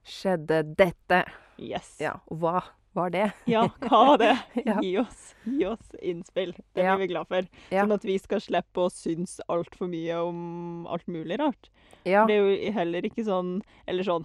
[0.07, 1.26] Skjedde dette?
[1.59, 1.97] Yes.
[1.99, 2.61] Ja, og hva
[2.95, 3.26] var det?
[3.45, 4.32] Ja, hva var det?
[4.65, 4.78] Ja.
[4.82, 6.53] Gi oss, gi oss innspill.
[6.74, 6.95] Det Ja.
[6.95, 7.47] blir vi glad for.
[7.70, 7.84] Ja.
[7.84, 11.70] Sånn at vi skal slippe å synes altfor mye om alt mulig rart.
[12.07, 14.24] Ja, Det er jo heller ikke sånn Eller sånn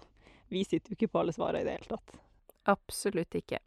[0.53, 2.15] Vi sitter jo ikke på alle svarene i det hele tatt.
[2.69, 3.59] Absolutt ikke.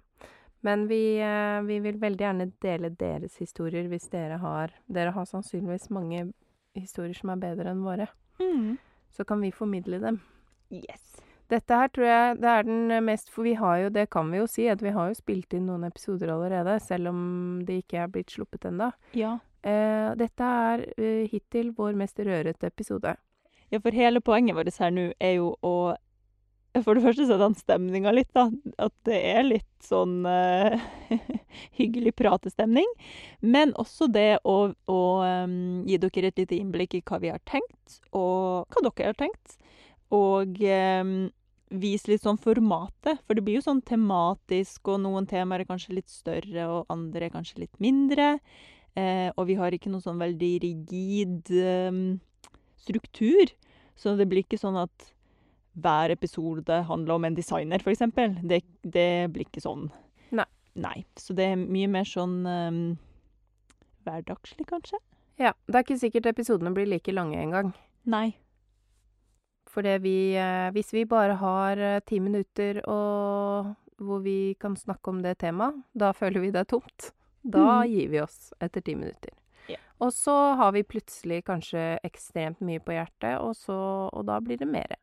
[0.66, 5.28] Men vi, eh, vi vil veldig gjerne dele deres historier hvis dere har Dere har
[5.30, 6.32] sannsynligvis mange
[6.74, 8.08] historier som er bedre enn våre.
[9.14, 10.20] Så kan vi formidle dem.
[10.74, 11.22] Yes.
[11.48, 14.40] Dette her tror jeg det er den mest For vi har jo, det kan vi
[14.40, 17.20] jo si, at vi har jo spilt inn noen episoder allerede, selv om
[17.68, 18.90] de ikke er blitt sluppet ennå.
[19.14, 19.38] Ja.
[19.62, 23.16] Eh, dette er eh, hittil vår mest rørete episode.
[23.70, 25.76] Ja, for hele poenget vårt her nå er jo å
[26.84, 28.50] For det første så er den stemninga litt, da.
[28.82, 30.76] At det er litt sånn uh,
[31.80, 32.90] hyggelig pratestemning.
[33.40, 34.58] Men også det å,
[34.92, 35.00] å
[35.46, 39.20] um, gi dere et lite innblikk i hva vi har tenkt, og hva dere har
[39.24, 39.58] tenkt.
[40.16, 41.16] Og um,
[41.72, 46.00] vise litt sånn formatet, for det blir jo sånn tematisk, og noen temaer er kanskje
[46.02, 48.36] litt større, og andre er kanskje litt mindre.
[48.96, 52.06] Uh, og vi har ikke noe sånn veldig rigid um,
[52.84, 53.52] struktur,
[53.96, 55.15] så det blir ikke sånn at
[55.76, 58.38] hver episode handler om en designer, eksempel.
[58.44, 59.90] Det, det blir ikke sånn.
[60.36, 60.48] Nei.
[60.80, 61.04] Nei.
[61.20, 62.80] Så det er mye mer sånn um,
[64.08, 65.00] hverdagslig, kanskje?
[65.42, 65.54] Ja.
[65.68, 67.74] Det er ikke sikkert episodene blir like lange engang.
[68.08, 68.38] Nei.
[69.76, 75.12] For vi eh, Hvis vi bare har eh, ti minutter og hvor vi kan snakke
[75.12, 77.12] om det temaet, da føler vi det er tomt.
[77.44, 77.92] Da mm.
[77.92, 79.32] gir vi oss etter ti minutter.
[79.72, 79.80] Ja.
[80.04, 83.78] Og så har vi plutselig kanskje ekstremt mye på hjertet, og, så,
[84.12, 85.00] og da blir det mere.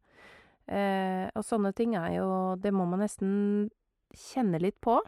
[0.67, 2.27] Eh, og sånne ting er jo
[2.63, 3.71] Det må man nesten
[4.15, 5.01] kjenne litt på.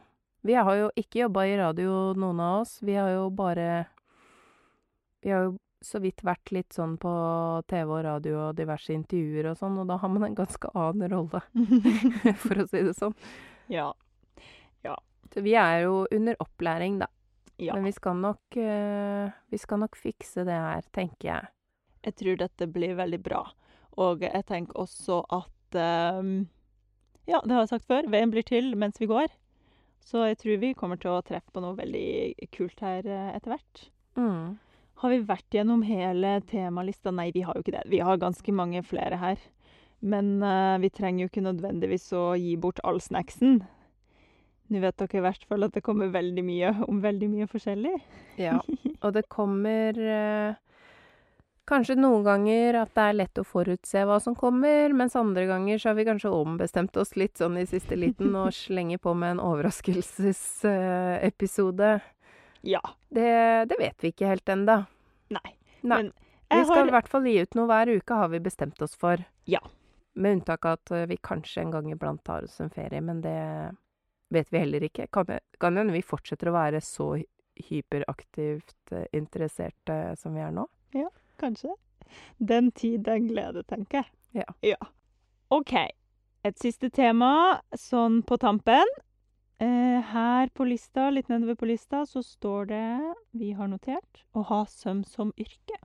[0.45, 2.79] Vi har jo ikke jobba i radio, noen av oss.
[2.83, 3.87] Vi har jo bare
[5.23, 7.11] Vi har jo så vidt vært litt sånn på
[7.69, 11.13] TV og radio og diverse intervjuer og sånn, og da har man en ganske annen
[11.13, 11.43] rolle,
[12.47, 13.13] for å si det sånn.
[13.69, 14.97] ja.
[15.35, 17.09] Så vi er jo under opplæring, da.
[17.59, 17.75] Ja.
[17.75, 21.51] Men vi skal nok eh, Vi skal nok fikse det her, tenker jeg.
[22.05, 23.43] Jeg tror dette blir veldig bra.
[24.01, 26.47] Og jeg tenker også at ehm,
[27.25, 29.33] Ja, det har jeg sagt før, veien blir til mens vi går.
[30.05, 33.55] Så jeg tror vi kommer til å treffe på noe veldig kult her eh, etter
[33.55, 33.85] hvert.
[34.21, 34.59] Mm.
[35.01, 37.13] Har vi vært gjennom hele temalista?
[37.15, 37.87] Nei, vi har jo ikke det.
[37.91, 39.41] Vi har ganske mange flere her.
[40.05, 43.63] Men uh, vi trenger jo ikke nødvendigvis å gi bort all snacksen.
[44.73, 47.95] Nå vet dere i hvert fall at det kommer veldig mye om veldig mye forskjellig.
[48.41, 48.59] Ja.
[49.05, 50.57] Og det kommer eh,
[51.69, 55.79] kanskje noen ganger at det er lett å forutse hva som kommer, mens andre ganger
[55.81, 59.29] så har vi kanskje ombestemt oss litt sånn i siste liten og slenger på med
[59.37, 61.91] en overraskelsesepisode.
[62.65, 62.83] Ja.
[63.09, 64.77] Det, det vet vi ikke helt ennå.
[65.35, 65.51] Nei.
[65.85, 66.03] Nei.
[66.03, 66.13] Men
[66.49, 68.95] Vi skal har i hvert fall gi ut noe hver uke, har vi bestemt oss
[68.97, 69.17] for.
[69.49, 69.63] Ja.
[70.15, 73.19] Med unntak av at eh, vi kanskje en gang iblant tar oss en ferie, men
[73.25, 73.41] det
[74.35, 75.07] vet vi heller ikke.
[75.13, 77.15] Kan hende vi fortsetter å være så
[77.69, 80.67] hyperaktivt eh, interesserte som vi er nå.
[81.41, 81.75] Kanskje.
[82.39, 84.47] Den tid, den glede, tenker jeg.
[84.63, 84.79] Ja.
[85.55, 85.75] OK.
[86.45, 88.91] Et siste tema, sånn på tampen.
[89.63, 94.43] Eh, her på lista, litt nedover på lista, så står det Vi har notert å
[94.51, 95.79] ha søm som yrke.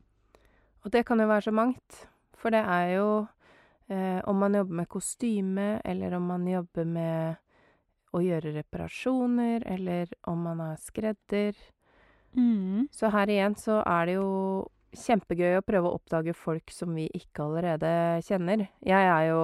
[0.83, 1.99] Og det kan jo være så mangt.
[2.39, 3.09] For det er jo
[3.91, 7.37] eh, om man jobber med kostyme, eller om man jobber med
[8.15, 11.53] å gjøre reparasjoner, eller om man er skredder.
[12.33, 12.87] Mm.
[12.91, 14.29] Så her igjen så er det jo
[14.95, 17.91] kjempegøy å prøve å oppdage folk som vi ikke allerede
[18.25, 18.67] kjenner.
[18.85, 19.41] Jeg er jo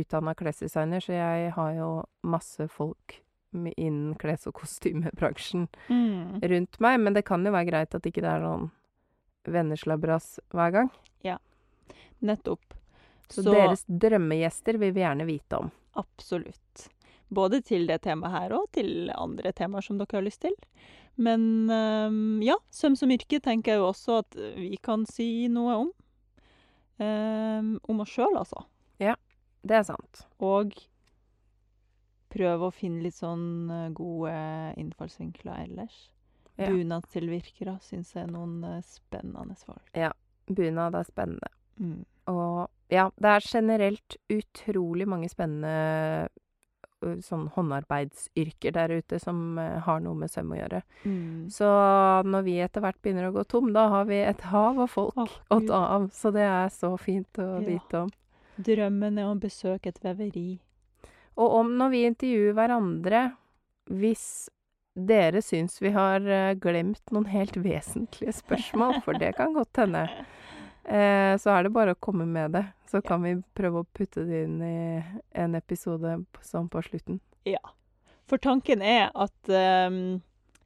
[0.00, 1.88] utdanna klesdesigner, så jeg har jo
[2.22, 3.16] masse folk
[3.52, 6.40] innen kles- og kostymebransjen Mm.
[6.40, 8.70] rundt meg, men det kan jo være greit at ikke det er noen
[9.44, 10.90] venneslabras hver gang.
[11.24, 11.38] Ja,
[12.22, 12.74] Nettopp.
[13.30, 15.70] Så, deres drømmegjester vil vi gjerne vite om.
[15.96, 16.88] Absolutt.
[17.32, 20.54] Både til det temaet her og til andre temaer som dere har lyst til.
[21.20, 21.42] Men
[21.72, 25.90] ehm, ja, søm som yrke tenker jeg jo også at vi kan si noe om.
[27.00, 28.64] Ehm, om oss sjøl, altså.
[29.00, 29.16] Ja,
[29.62, 30.24] Det er sant.
[30.40, 30.72] Og
[32.32, 34.32] prøve å finne litt sånn eh, gode
[34.80, 35.96] innfallsvinkler ellers.
[36.60, 36.70] Ja.
[36.70, 39.90] Bunadstilvirkere syns jeg er noen eh, spennende folk.
[40.50, 41.50] Bunad er spennende.
[41.80, 42.04] Mm.
[42.30, 46.28] Og ja, det er generelt utrolig mange spennende
[47.24, 50.82] sånn håndarbeidsyrker der ute som ø, har noe med søm å gjøre.
[51.04, 51.48] Mm.
[51.52, 51.68] Så
[52.28, 55.16] når vi etter hvert begynner å gå tom, da har vi et hav av folk
[55.20, 56.08] oh, å ta av.
[56.14, 57.66] Så det er så fint å Ja.
[57.66, 58.10] vite om.
[58.60, 60.58] Drømmen er å besøke et veveri.
[61.40, 63.20] Og om når vi intervjuer hverandre,
[63.88, 64.50] hvis
[64.94, 66.20] dere syns vi har
[66.60, 70.02] glemt noen helt vesentlige spørsmål, for det kan godt hende,
[70.90, 72.64] eh, så er det bare å komme med det.
[72.90, 74.78] Så kan vi prøve å putte det inn i
[75.38, 77.20] en episode sånn på slutten.
[77.48, 77.62] Ja.
[78.30, 79.50] For tanken er at
[79.90, 80.20] um,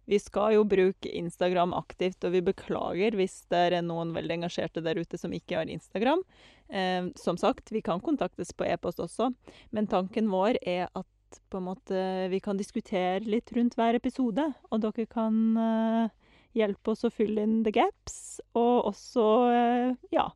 [0.05, 4.83] vi skal jo bruke Instagram aktivt, og vi beklager hvis det er noen veldig engasjerte
[4.85, 6.21] der ute som ikke har Instagram.
[6.69, 9.31] Eh, som sagt, vi kan kontaktes på e-post også,
[9.73, 11.09] men tanken vår er at
[11.51, 12.01] på en måte
[12.31, 16.13] vi kan diskutere litt rundt hver episode, og dere kan eh,
[16.55, 20.29] hjelpe oss å fylle inn the gaps, og også eh, ja,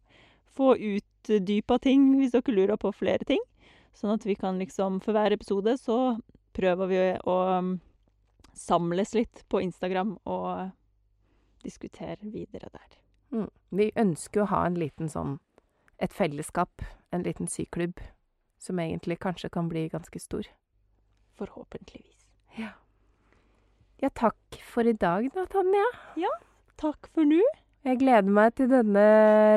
[0.54, 3.42] få utdypa ting hvis dere lurer på flere ting.
[3.96, 6.18] Sånn at vi kan liksom, for hver episode så
[6.54, 7.72] prøver vi å um,
[8.54, 10.70] samles litt på Instagram og
[11.64, 12.98] diskutere videre der.
[13.34, 13.50] Mm.
[13.74, 15.36] Vi ønsker å ha en liten sånn
[15.98, 17.98] et fellesskap, en liten syklubb,
[18.58, 20.46] som egentlig kanskje kan bli ganske stor.
[21.38, 22.26] Forhåpentligvis.
[22.58, 22.76] Ja.
[23.98, 25.84] Ja, takk for i dag da, Tanja.
[26.78, 27.40] Takk for nå.
[27.82, 29.06] Jeg gleder meg til denne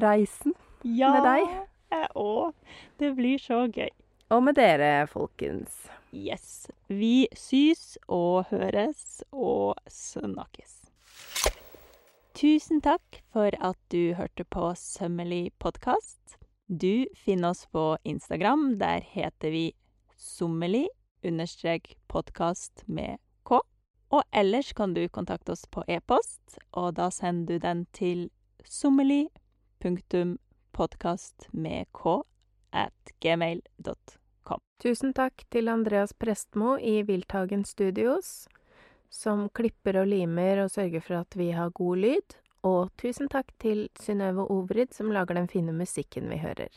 [0.02, 0.56] reisen.
[0.82, 1.44] Ja, Med deg.
[1.46, 2.54] Ja, jeg òg.
[2.98, 3.92] Det blir så gøy.
[4.34, 5.84] Og med dere, folkens.
[6.10, 6.72] Yes.
[6.90, 10.78] Vi sys og høres og snakkes.
[12.34, 16.40] Tusen takk for at du hørte på Sømmelig podkast.
[16.66, 18.80] Du finner oss på Instagram.
[18.82, 19.68] Der heter vi
[20.18, 20.88] sommelig
[21.28, 23.20] understrek podkast med.
[24.12, 28.30] Og ellers kan du kontakte oss på e-post, og da sender du den til
[33.24, 34.60] gmail.com.
[34.84, 38.48] Tusen takk til Andreas Prestmo i Wildtagen Studios,
[39.10, 42.38] som klipper og limer og sørger for at vi har god lyd.
[42.68, 46.70] Og tusen takk til Synnøve Obrid, som lager den fine musikken vi hører.